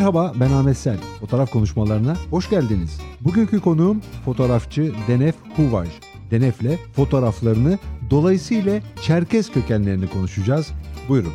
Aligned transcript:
Merhaba 0.00 0.32
ben 0.40 0.50
Ahmet 0.50 0.76
Sel. 0.76 0.96
Fotoğraf 1.20 1.50
konuşmalarına 1.50 2.16
hoş 2.30 2.50
geldiniz. 2.50 3.00
Bugünkü 3.20 3.60
konuğum 3.60 4.02
fotoğrafçı 4.24 4.92
Denef 5.08 5.34
Huvaj. 5.56 5.88
Denef'le 6.30 6.78
fotoğraflarını 6.92 7.78
dolayısıyla 8.10 8.80
Çerkez 9.02 9.52
kökenlerini 9.52 10.10
konuşacağız. 10.10 10.72
Buyurun. 11.08 11.32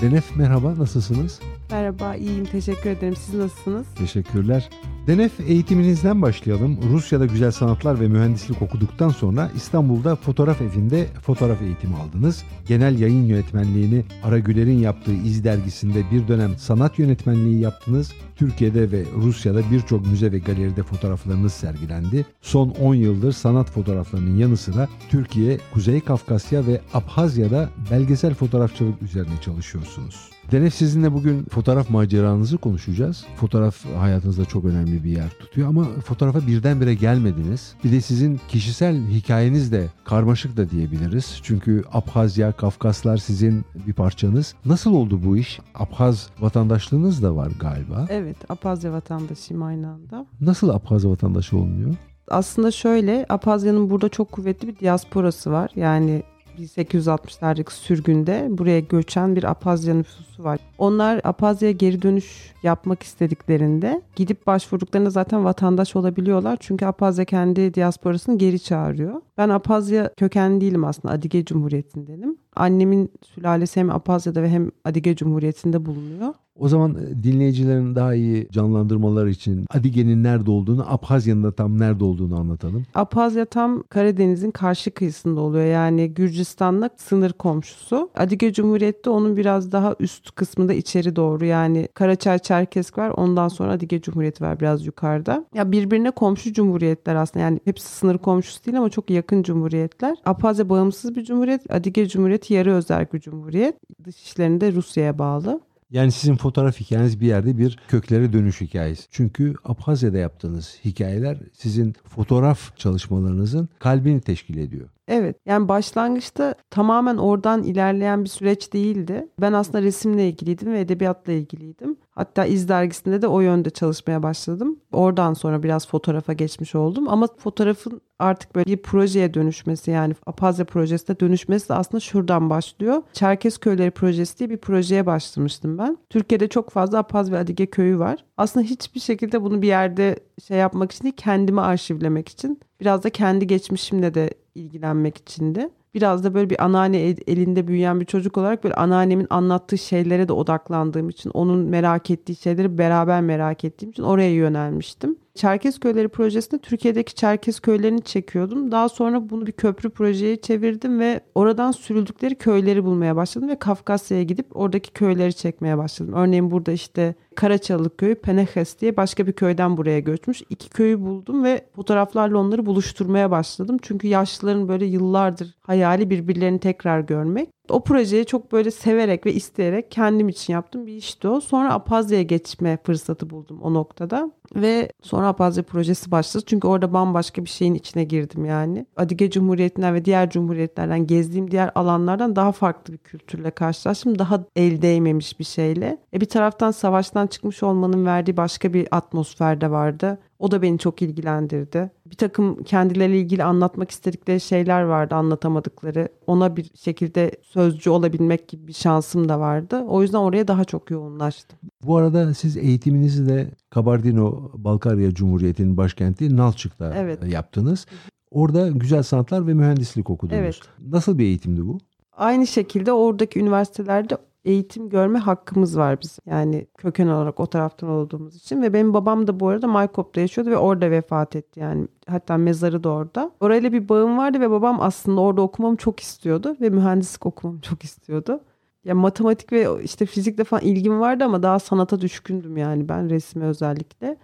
Denef 0.00 0.36
merhaba 0.36 0.78
nasılsınız? 0.78 1.40
Merhaba 1.70 2.14
iyiyim 2.14 2.44
teşekkür 2.44 2.90
ederim. 2.90 3.16
Siz 3.16 3.34
nasılsınız? 3.34 3.86
Teşekkürler. 3.98 4.70
Denef 5.06 5.40
eğitiminizden 5.40 6.22
başlayalım. 6.22 6.78
Rusya'da 6.92 7.26
güzel 7.26 7.50
sanatlar 7.50 8.00
ve 8.00 8.08
mühendislik 8.08 8.62
okuduktan 8.62 9.08
sonra 9.08 9.50
İstanbul'da 9.56 10.16
fotoğraf 10.16 10.62
evinde 10.62 11.06
fotoğraf 11.22 11.62
eğitimi 11.62 11.96
aldınız. 11.96 12.44
Genel 12.68 12.98
yayın 12.98 13.24
yönetmenliğini 13.24 14.04
Ara 14.22 14.38
Güler'in 14.38 14.78
yaptığı 14.78 15.12
İz 15.12 15.44
dergisinde 15.44 16.10
bir 16.10 16.28
dönem 16.28 16.56
sanat 16.58 16.98
yönetmenliği 16.98 17.60
yaptınız. 17.60 18.12
Türkiye'de 18.36 18.92
ve 18.92 19.04
Rusya'da 19.16 19.70
birçok 19.70 20.06
müze 20.06 20.32
ve 20.32 20.38
galeride 20.38 20.82
fotoğraflarınız 20.82 21.52
sergilendi. 21.52 22.26
Son 22.42 22.68
10 22.68 22.94
yıldır 22.94 23.32
sanat 23.32 23.70
fotoğraflarının 23.70 24.36
yanı 24.36 24.56
sıra 24.56 24.88
Türkiye, 25.10 25.58
Kuzey 25.74 26.00
Kafkasya 26.00 26.66
ve 26.66 26.80
Abhazya'da 26.94 27.70
belgesel 27.90 28.34
fotoğrafçılık 28.34 29.02
üzerine 29.02 29.40
çalışıyorsunuz. 29.44 30.30
Denef 30.52 30.74
sizinle 30.74 31.12
bugün 31.12 31.44
fotoğraf 31.44 31.90
maceranızı 31.90 32.58
konuşacağız. 32.58 33.24
Fotoğraf 33.36 33.84
hayatınızda 33.98 34.44
çok 34.44 34.64
önemli 34.64 34.89
bir 35.04 35.10
yer 35.10 35.30
tutuyor 35.30 35.68
ama 35.68 35.84
fotoğrafa 35.84 36.46
birdenbire 36.46 36.94
gelmediniz. 36.94 37.74
Bir 37.84 37.92
de 37.92 38.00
sizin 38.00 38.40
kişisel 38.48 39.08
hikayeniz 39.08 39.72
de 39.72 39.86
karmaşık 40.04 40.56
da 40.56 40.70
diyebiliriz. 40.70 41.40
Çünkü 41.42 41.84
Abhazya, 41.92 42.52
Kafkaslar 42.52 43.16
sizin 43.16 43.64
bir 43.86 43.92
parçanız. 43.92 44.54
Nasıl 44.64 44.94
oldu 44.94 45.20
bu 45.24 45.36
iş? 45.36 45.60
Abhaz 45.74 46.30
vatandaşlığınız 46.40 47.22
da 47.22 47.36
var 47.36 47.52
galiba. 47.60 48.06
Evet 48.10 48.36
Apazya 48.48 48.92
vatandaşıyım 48.92 49.62
aynı 49.62 49.88
anda. 49.90 50.26
Nasıl 50.40 50.68
Abhaz 50.68 51.06
vatandaşı 51.06 51.56
olunuyor? 51.56 51.94
Aslında 52.28 52.70
şöyle 52.70 53.26
Apazya'nın 53.28 53.90
burada 53.90 54.08
çok 54.08 54.32
kuvvetli 54.32 54.68
bir 54.68 54.78
diasporası 54.78 55.50
var. 55.50 55.70
Yani 55.76 56.22
1860'lardaki 56.60 57.72
sürgünde 57.72 58.46
buraya 58.50 58.80
göçen 58.80 59.36
bir 59.36 59.44
Apazya 59.44 59.94
nüfusu 59.94 60.44
var. 60.44 60.58
Onlar 60.78 61.20
Apazya'ya 61.24 61.72
geri 61.72 62.02
dönüş 62.02 62.54
yapmak 62.62 63.02
istediklerinde 63.02 64.02
gidip 64.16 64.46
başvurduklarında 64.46 65.10
zaten 65.10 65.44
vatandaş 65.44 65.96
olabiliyorlar. 65.96 66.56
Çünkü 66.60 66.86
Apazya 66.86 67.24
kendi 67.24 67.74
diasporasını 67.74 68.38
geri 68.38 68.60
çağırıyor. 68.60 69.20
Ben 69.38 69.48
Apazya 69.48 70.14
kökenli 70.16 70.60
değilim 70.60 70.84
aslında. 70.84 71.14
Adige 71.14 71.44
Cumhuriyeti'ndenim. 71.44 72.38
Annemin 72.56 73.12
sülalesi 73.22 73.80
hem 73.80 73.90
Apazya'da 73.90 74.42
ve 74.42 74.48
hem 74.48 74.70
Adige 74.84 75.16
Cumhuriyeti'nde 75.16 75.86
bulunuyor. 75.86 76.34
O 76.60 76.68
zaman 76.68 76.94
e, 76.94 77.22
dinleyicilerin 77.22 77.94
daha 77.94 78.14
iyi 78.14 78.48
canlandırmaları 78.50 79.30
için 79.30 79.66
Adige'nin 79.70 80.24
nerede 80.24 80.50
olduğunu, 80.50 80.84
Abhazya'nın 80.88 81.42
da 81.42 81.52
tam 81.52 81.78
nerede 81.78 82.04
olduğunu 82.04 82.40
anlatalım. 82.40 82.86
Apazya 82.94 83.44
tam 83.44 83.82
Karadeniz'in 83.82 84.50
karşı 84.50 84.90
kıyısında 84.90 85.40
oluyor. 85.40 85.64
Yani 85.64 86.14
Gürcistan'la 86.14 86.90
sınır 86.96 87.32
komşusu. 87.32 88.10
Adige 88.14 88.52
Cumhuriyeti 88.52 89.10
onun 89.10 89.36
biraz 89.36 89.72
daha 89.72 89.94
üst 90.00 90.34
kısmında 90.34 90.72
içeri 90.72 91.16
doğru. 91.16 91.44
Yani 91.44 91.88
Karaçay 91.94 92.38
Çerkesk 92.38 92.98
var. 92.98 93.10
Ondan 93.16 93.48
sonra 93.48 93.72
Adige 93.72 94.00
Cumhuriyeti 94.00 94.44
var 94.44 94.60
biraz 94.60 94.86
yukarıda. 94.86 95.44
Ya 95.54 95.72
birbirine 95.72 96.10
komşu 96.10 96.52
cumhuriyetler 96.52 97.14
aslında. 97.14 97.44
Yani 97.44 97.60
hepsi 97.64 97.88
sınır 97.88 98.18
komşusu 98.18 98.66
değil 98.66 98.78
ama 98.78 98.90
çok 98.90 99.10
yakın 99.10 99.42
cumhuriyetler. 99.42 100.16
Apazya 100.24 100.68
bağımsız 100.68 101.16
bir 101.16 101.24
cumhuriyet. 101.24 101.74
Adige 101.74 102.08
Cumhuriyeti 102.08 102.39
yarı 102.48 102.74
özerk 102.74 103.14
bir 103.14 103.20
cumhuriyet. 103.20 103.76
Dış 104.04 104.22
işlerinde 104.22 104.72
Rusya'ya 104.72 105.18
bağlı. 105.18 105.60
Yani 105.90 106.12
sizin 106.12 106.36
fotoğraf 106.36 106.80
hikayeniz 106.80 107.20
bir 107.20 107.26
yerde 107.26 107.58
bir 107.58 107.78
köklere 107.88 108.32
dönüş 108.32 108.60
hikayesi. 108.60 109.02
Çünkü 109.10 109.54
Abhazya'da 109.64 110.18
yaptığınız 110.18 110.76
hikayeler 110.84 111.38
sizin 111.52 111.94
fotoğraf 112.08 112.76
çalışmalarınızın 112.76 113.68
kalbini 113.78 114.20
teşkil 114.20 114.58
ediyor. 114.58 114.88
Evet 115.10 115.36
yani 115.46 115.68
başlangıçta 115.68 116.54
tamamen 116.70 117.16
oradan 117.16 117.62
ilerleyen 117.62 118.24
bir 118.24 118.28
süreç 118.28 118.72
değildi. 118.72 119.28
Ben 119.40 119.52
aslında 119.52 119.82
resimle 119.82 120.28
ilgiliydim 120.28 120.72
ve 120.72 120.80
edebiyatla 120.80 121.32
ilgiliydim. 121.32 121.96
Hatta 122.10 122.44
İz 122.44 122.68
dergisinde 122.68 123.22
de 123.22 123.26
o 123.26 123.40
yönde 123.40 123.70
çalışmaya 123.70 124.22
başladım. 124.22 124.80
Oradan 124.92 125.34
sonra 125.34 125.62
biraz 125.62 125.88
fotoğrafa 125.88 126.32
geçmiş 126.32 126.74
oldum. 126.74 127.08
Ama 127.08 127.26
fotoğrafın 127.38 128.00
artık 128.18 128.54
böyle 128.54 128.66
bir 128.66 128.82
projeye 128.82 129.34
dönüşmesi 129.34 129.90
yani 129.90 130.14
Apazya 130.26 130.64
projesine 130.64 131.20
dönüşmesi 131.20 131.68
de 131.68 131.74
aslında 131.74 132.00
şuradan 132.00 132.50
başlıyor. 132.50 133.02
Çerkez 133.12 133.58
Köyleri 133.58 133.90
Projesi 133.90 134.38
diye 134.38 134.50
bir 134.50 134.56
projeye 134.56 135.06
başlamıştım 135.06 135.78
ben. 135.78 135.98
Türkiye'de 136.10 136.48
çok 136.48 136.70
fazla 136.70 136.98
Apaz 136.98 137.32
ve 137.32 137.38
Adige 137.38 137.66
köyü 137.66 137.98
var. 137.98 138.24
Aslında 138.36 138.66
hiçbir 138.66 139.00
şekilde 139.00 139.42
bunu 139.42 139.62
bir 139.62 139.68
yerde 139.68 140.16
şey 140.46 140.58
yapmak 140.58 140.92
için 140.92 141.04
değil 141.04 141.14
kendimi 141.16 141.60
arşivlemek 141.60 142.28
için. 142.28 142.60
Biraz 142.80 143.04
da 143.04 143.10
kendi 143.10 143.46
geçmişimle 143.46 144.14
de 144.14 144.30
ilgilenmek 144.54 145.18
içindi. 145.18 145.68
Biraz 145.94 146.24
da 146.24 146.34
böyle 146.34 146.50
bir 146.50 146.64
anneanne 146.64 146.98
elinde 147.26 147.68
büyüyen 147.68 148.00
bir 148.00 148.06
çocuk 148.06 148.38
olarak 148.38 148.64
böyle 148.64 148.74
anneannemin 148.74 149.26
anlattığı 149.30 149.78
şeylere 149.78 150.28
de 150.28 150.32
odaklandığım 150.32 151.08
için, 151.08 151.30
onun 151.30 151.58
merak 151.58 152.10
ettiği 152.10 152.36
şeyleri 152.36 152.78
beraber 152.78 153.20
merak 153.20 153.64
ettiğim 153.64 153.90
için 153.90 154.02
oraya 154.02 154.34
yönelmiştim. 154.34 155.16
Çerkez 155.34 155.80
Köyleri 155.80 156.08
projesinde 156.08 156.60
Türkiye'deki 156.60 157.14
Çerkez 157.14 157.60
köylerini 157.60 158.02
çekiyordum. 158.02 158.70
Daha 158.70 158.88
sonra 158.88 159.30
bunu 159.30 159.46
bir 159.46 159.52
köprü 159.52 159.90
projeye 159.90 160.40
çevirdim 160.40 161.00
ve 161.00 161.20
oradan 161.34 161.72
sürüldükleri 161.72 162.34
köyleri 162.34 162.84
bulmaya 162.84 163.16
başladım 163.16 163.48
ve 163.48 163.58
Kafkasya'ya 163.58 164.22
gidip 164.22 164.56
oradaki 164.56 164.92
köyleri 164.92 165.34
çekmeye 165.34 165.78
başladım. 165.78 166.14
Örneğin 166.16 166.50
burada 166.50 166.72
işte 166.72 167.14
Karaçalık 167.34 167.98
köyü 167.98 168.14
Penehes 168.14 168.80
diye 168.80 168.96
başka 168.96 169.26
bir 169.26 169.32
köyden 169.32 169.76
buraya 169.76 170.00
göçmüş. 170.00 170.42
İki 170.50 170.70
köyü 170.70 171.00
buldum 171.00 171.44
ve 171.44 171.64
fotoğraflarla 171.76 172.38
onları 172.38 172.66
buluşturmaya 172.66 173.30
başladım. 173.30 173.76
Çünkü 173.82 174.06
yaşlıların 174.06 174.68
böyle 174.68 174.84
yıllardır 174.84 175.54
hayali 175.84 176.10
birbirlerini 176.10 176.60
tekrar 176.60 177.00
görmek. 177.00 177.48
O 177.70 177.84
projeyi 177.84 178.26
çok 178.26 178.52
böyle 178.52 178.70
severek 178.70 179.26
ve 179.26 179.32
isteyerek 179.32 179.90
kendim 179.90 180.28
için 180.28 180.52
yaptım 180.52 180.86
bir 180.86 180.92
işti 180.92 181.28
o. 181.28 181.40
Sonra 181.40 181.72
Apazya'ya 181.74 182.22
geçme 182.22 182.78
fırsatı 182.84 183.30
buldum 183.30 183.60
o 183.62 183.74
noktada. 183.74 184.30
Ve 184.56 184.92
sonra 185.02 185.28
Apazya 185.28 185.62
projesi 185.62 186.10
başladı. 186.10 186.44
Çünkü 186.46 186.68
orada 186.68 186.92
bambaşka 186.92 187.44
bir 187.44 187.50
şeyin 187.50 187.74
içine 187.74 188.04
girdim 188.04 188.44
yani. 188.44 188.86
Adige 188.96 189.30
Cumhuriyeti'nden 189.30 189.94
ve 189.94 190.04
diğer 190.04 190.30
cumhuriyetlerden 190.30 191.06
gezdiğim 191.06 191.50
diğer 191.50 191.70
alanlardan 191.74 192.36
daha 192.36 192.52
farklı 192.52 192.92
bir 192.92 192.98
kültürle 192.98 193.50
karşılaştım. 193.50 194.18
Daha 194.18 194.44
el 194.56 194.82
değmemiş 194.82 195.38
bir 195.38 195.44
şeyle. 195.44 195.98
E 196.14 196.20
bir 196.20 196.26
taraftan 196.26 196.70
savaştan 196.70 197.26
çıkmış 197.26 197.62
olmanın 197.62 198.06
verdiği 198.06 198.36
başka 198.36 198.72
bir 198.74 198.88
atmosfer 198.90 199.60
de 199.60 199.70
vardı. 199.70 200.18
O 200.38 200.50
da 200.50 200.62
beni 200.62 200.78
çok 200.78 201.02
ilgilendirdi. 201.02 201.90
Bir 202.06 202.16
takım 202.16 202.62
kendileriyle 202.62 203.18
ilgili 203.18 203.44
anlatmak 203.44 203.90
istedikleri 203.90 204.40
şeyler 204.40 204.82
vardı 204.82 205.14
anlatamadıkları. 205.14 206.08
Ona 206.26 206.56
bir 206.56 206.70
şekilde 206.74 207.30
sözcü 207.60 207.90
olabilmek 207.90 208.48
gibi 208.48 208.66
bir 208.68 208.72
şansım 208.72 209.28
da 209.28 209.40
vardı. 209.40 209.84
O 209.88 210.02
yüzden 210.02 210.18
oraya 210.18 210.48
daha 210.48 210.64
çok 210.64 210.90
yoğunlaştım. 210.90 211.58
Bu 211.82 211.96
arada 211.96 212.34
siz 212.34 212.56
eğitiminizi 212.56 213.28
de 213.28 213.50
Kabardino-Balkarya 213.70 215.14
Cumhuriyeti'nin 215.14 215.76
başkenti 215.76 216.36
Nalçık'ta 216.36 216.92
evet. 216.96 217.32
yaptınız. 217.32 217.86
Orada 218.30 218.68
güzel 218.68 219.02
sanatlar 219.02 219.46
ve 219.46 219.54
mühendislik 219.54 220.10
okudunuz. 220.10 220.40
Evet. 220.40 220.60
Nasıl 220.88 221.18
bir 221.18 221.24
eğitimdi 221.24 221.66
bu? 221.66 221.78
Aynı 222.16 222.46
şekilde 222.46 222.92
oradaki 222.92 223.40
üniversitelerde 223.40 224.16
eğitim 224.44 224.88
görme 224.88 225.18
hakkımız 225.18 225.78
var 225.78 226.00
biz. 226.02 226.18
Yani 226.26 226.66
köken 226.78 227.06
olarak 227.06 227.40
o 227.40 227.46
taraftan 227.46 227.88
olduğumuz 227.88 228.36
için 228.36 228.62
ve 228.62 228.72
benim 228.72 228.94
babam 228.94 229.26
da 229.26 229.40
bu 229.40 229.48
arada 229.48 229.66
Maykop'ta 229.66 230.20
yaşıyordu 230.20 230.50
ve 230.50 230.56
orada 230.56 230.90
vefat 230.90 231.36
etti 231.36 231.60
yani. 231.60 231.88
Hatta 232.06 232.36
mezarı 232.36 232.84
da 232.84 232.88
orada. 232.88 233.30
Orayla 233.40 233.72
bir 233.72 233.88
bağım 233.88 234.18
vardı 234.18 234.40
ve 234.40 234.50
babam 234.50 234.80
aslında 234.80 235.20
orada 235.20 235.42
okumamı 235.42 235.76
çok 235.76 236.00
istiyordu 236.00 236.56
ve 236.60 236.70
mühendislik 236.70 237.26
okumamı 237.26 237.60
çok 237.60 237.84
istiyordu. 237.84 238.40
Ya 238.84 238.94
matematik 238.94 239.52
ve 239.52 239.68
işte 239.84 240.06
fizikle 240.06 240.44
falan 240.44 240.62
ilgim 240.62 241.00
vardı 241.00 241.24
ama 241.24 241.42
daha 241.42 241.58
sanata 241.58 242.00
düşkündüm 242.00 242.56
yani 242.56 242.88
ben 242.88 243.10
resme 243.10 243.44
özellikle. 243.44 244.16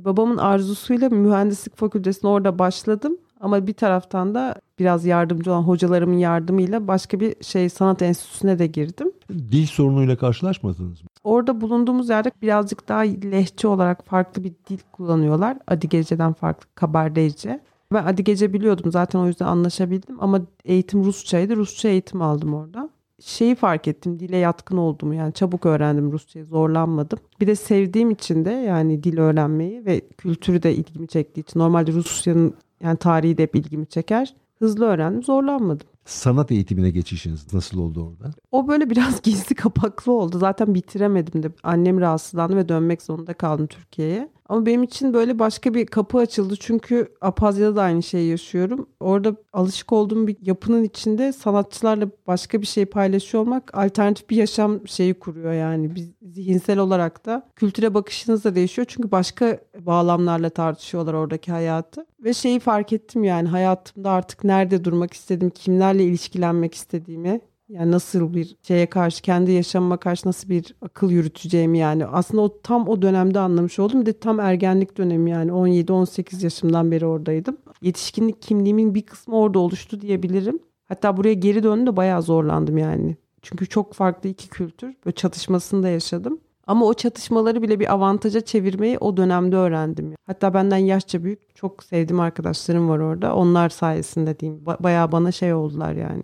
E, 0.00 0.04
babamın 0.04 0.36
arzusuyla 0.36 1.08
mühendislik 1.08 1.76
fakültesine 1.76 2.30
orada 2.30 2.58
başladım. 2.58 3.18
Ama 3.40 3.66
bir 3.66 3.74
taraftan 3.74 4.34
da 4.34 4.54
biraz 4.78 5.04
yardımcı 5.04 5.52
olan 5.52 5.62
hocalarımın 5.62 6.18
yardımıyla 6.18 6.88
başka 6.88 7.20
bir 7.20 7.44
şey 7.44 7.68
sanat 7.68 8.02
enstitüsüne 8.02 8.58
de 8.58 8.66
girdim. 8.66 9.12
Dil 9.30 9.66
sorunuyla 9.66 10.16
karşılaşmadınız 10.16 11.02
mı? 11.02 11.08
Orada 11.24 11.60
bulunduğumuz 11.60 12.08
yerde 12.08 12.30
birazcık 12.42 12.88
daha 12.88 13.00
lehçe 13.00 13.68
olarak 13.68 14.06
farklı 14.06 14.44
bir 14.44 14.52
dil 14.68 14.78
kullanıyorlar. 14.92 15.58
Adigece'den 15.66 16.32
farklı, 16.32 16.66
Kabardeyce. 16.74 17.60
Ben 17.92 18.04
Adigece 18.04 18.52
biliyordum 18.52 18.92
zaten 18.92 19.18
o 19.18 19.26
yüzden 19.26 19.46
anlaşabildim 19.46 20.16
ama 20.20 20.40
eğitim 20.64 21.04
Rusçaydı. 21.04 21.56
Rusça 21.56 21.88
eğitim 21.88 22.22
aldım 22.22 22.54
orada 22.54 22.90
şeyi 23.20 23.54
fark 23.54 23.88
ettim 23.88 24.20
dile 24.20 24.36
yatkın 24.36 24.76
oldum 24.76 25.12
yani 25.12 25.32
çabuk 25.32 25.66
öğrendim 25.66 26.12
Rusçayı 26.12 26.44
zorlanmadım. 26.44 27.18
Bir 27.40 27.46
de 27.46 27.54
sevdiğim 27.56 28.10
için 28.10 28.44
de 28.44 28.50
yani 28.50 29.02
dil 29.02 29.18
öğrenmeyi 29.18 29.86
ve 29.86 30.00
kültürü 30.00 30.62
de 30.62 30.74
ilgimi 30.74 31.08
çektiği 31.08 31.40
için 31.40 31.60
normalde 31.60 31.92
Rusya'nın 31.92 32.54
yani 32.80 32.96
tarihi 32.96 33.38
de 33.38 33.42
hep 33.42 33.56
ilgimi 33.56 33.86
çeker. 33.86 34.34
Hızlı 34.58 34.84
öğrendim 34.84 35.22
zorlanmadım. 35.22 35.86
Sanat 36.04 36.52
eğitimine 36.52 36.90
geçişiniz 36.90 37.54
nasıl 37.54 37.78
oldu 37.78 38.06
orada? 38.06 38.34
O 38.52 38.68
böyle 38.68 38.90
biraz 38.90 39.22
gizli 39.22 39.54
kapaklı 39.54 40.12
oldu. 40.12 40.38
Zaten 40.38 40.74
bitiremedim 40.74 41.42
de. 41.42 41.50
Annem 41.62 42.00
rahatsızlandı 42.00 42.56
ve 42.56 42.68
dönmek 42.68 43.02
zorunda 43.02 43.34
kaldım 43.34 43.66
Türkiye'ye. 43.66 44.28
Ama 44.50 44.66
benim 44.66 44.82
için 44.82 45.14
böyle 45.14 45.38
başka 45.38 45.74
bir 45.74 45.86
kapı 45.86 46.18
açıldı. 46.18 46.54
Çünkü 46.60 47.08
Apazya'da 47.20 47.76
da 47.76 47.82
aynı 47.82 48.02
şeyi 48.02 48.30
yaşıyorum. 48.30 48.88
Orada 49.00 49.36
alışık 49.52 49.92
olduğum 49.92 50.26
bir 50.26 50.36
yapının 50.42 50.84
içinde 50.84 51.32
sanatçılarla 51.32 52.08
başka 52.26 52.60
bir 52.60 52.66
şey 52.66 52.84
paylaşıyor 52.84 53.44
olmak 53.44 53.78
alternatif 53.78 54.30
bir 54.30 54.36
yaşam 54.36 54.88
şeyi 54.88 55.14
kuruyor 55.14 55.52
yani. 55.52 55.94
Biz 55.94 56.10
zihinsel 56.22 56.78
olarak 56.78 57.26
da 57.26 57.48
kültüre 57.56 57.94
bakışınız 57.94 58.44
da 58.44 58.54
değişiyor. 58.54 58.86
Çünkü 58.90 59.10
başka 59.10 59.58
bağlamlarla 59.78 60.50
tartışıyorlar 60.50 61.14
oradaki 61.14 61.52
hayatı. 61.52 62.06
Ve 62.24 62.34
şeyi 62.34 62.60
fark 62.60 62.92
ettim 62.92 63.24
yani 63.24 63.48
hayatımda 63.48 64.10
artık 64.10 64.44
nerede 64.44 64.84
durmak 64.84 65.12
istedim, 65.12 65.50
kimlerle 65.50 66.04
ilişkilenmek 66.04 66.74
istediğimi 66.74 67.40
yani 67.70 67.90
nasıl 67.90 68.34
bir 68.34 68.56
şeye 68.62 68.86
karşı, 68.86 69.22
kendi 69.22 69.52
yaşamıma 69.52 69.96
karşı 69.96 70.28
nasıl 70.28 70.48
bir 70.48 70.74
akıl 70.82 71.10
yürüteceğimi 71.10 71.78
yani. 71.78 72.06
Aslında 72.06 72.42
o 72.42 72.60
tam 72.62 72.88
o 72.88 73.02
dönemde 73.02 73.38
anlamış 73.38 73.78
oldum. 73.78 74.00
Bir 74.00 74.06
de 74.06 74.12
tam 74.12 74.40
ergenlik 74.40 74.98
dönemi 74.98 75.30
yani 75.30 75.50
17-18 75.50 76.44
yaşımdan 76.44 76.90
beri 76.90 77.06
oradaydım. 77.06 77.56
Yetişkinlik 77.82 78.42
kimliğimin 78.42 78.94
bir 78.94 79.02
kısmı 79.02 79.36
orada 79.36 79.58
oluştu 79.58 80.00
diyebilirim. 80.00 80.58
Hatta 80.84 81.16
buraya 81.16 81.34
geri 81.34 81.62
döndüm 81.62 81.86
de 81.86 81.96
bayağı 81.96 82.22
zorlandım 82.22 82.78
yani. 82.78 83.16
Çünkü 83.42 83.66
çok 83.66 83.94
farklı 83.94 84.28
iki 84.28 84.48
kültür. 84.48 84.94
Böyle 85.06 85.14
çatışmasını 85.14 85.82
da 85.82 85.88
yaşadım. 85.88 86.40
Ama 86.70 86.86
o 86.86 86.94
çatışmaları 86.94 87.62
bile 87.62 87.80
bir 87.80 87.92
avantaja 87.92 88.40
çevirmeyi 88.40 88.98
o 88.98 89.16
dönemde 89.16 89.56
öğrendim. 89.56 90.14
Hatta 90.26 90.54
benden 90.54 90.76
yaşça 90.76 91.24
büyük 91.24 91.56
çok 91.56 91.82
sevdiğim 91.82 92.20
arkadaşlarım 92.20 92.88
var 92.88 92.98
orada. 92.98 93.34
Onlar 93.34 93.68
sayesinde 93.68 94.40
diyeyim. 94.40 94.62
Ba- 94.64 94.82
bayağı 94.82 95.12
bana 95.12 95.32
şey 95.32 95.54
oldular 95.54 95.92
yani. 95.92 96.22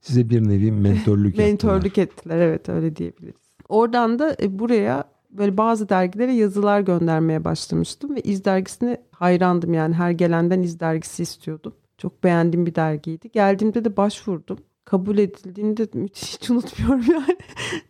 Size 0.00 0.30
bir 0.30 0.48
nevi 0.48 0.72
mentörlük 0.72 1.38
Mentörlük 1.38 1.98
ettiler 1.98 2.38
evet 2.38 2.68
öyle 2.68 2.96
diyebiliriz. 2.96 3.40
Oradan 3.68 4.18
da 4.18 4.36
e, 4.42 4.58
buraya 4.58 5.04
böyle 5.30 5.56
bazı 5.56 5.88
dergilere 5.88 6.32
yazılar 6.32 6.80
göndermeye 6.80 7.44
başlamıştım 7.44 8.16
ve 8.16 8.20
İz 8.20 8.44
dergisine 8.44 9.02
hayrandım 9.10 9.74
yani 9.74 9.94
her 9.94 10.10
gelenden 10.10 10.62
İz 10.62 10.80
dergisi 10.80 11.22
istiyordum. 11.22 11.72
Çok 11.98 12.24
beğendiğim 12.24 12.66
bir 12.66 12.74
dergiydi. 12.74 13.30
Geldiğimde 13.32 13.84
de 13.84 13.96
başvurdum 13.96 14.58
kabul 14.84 15.18
edildiğinde 15.18 15.88
müthiş 15.94 16.34
hiç 16.34 16.50
unutmuyorum 16.50 17.04
yani. 17.12 17.36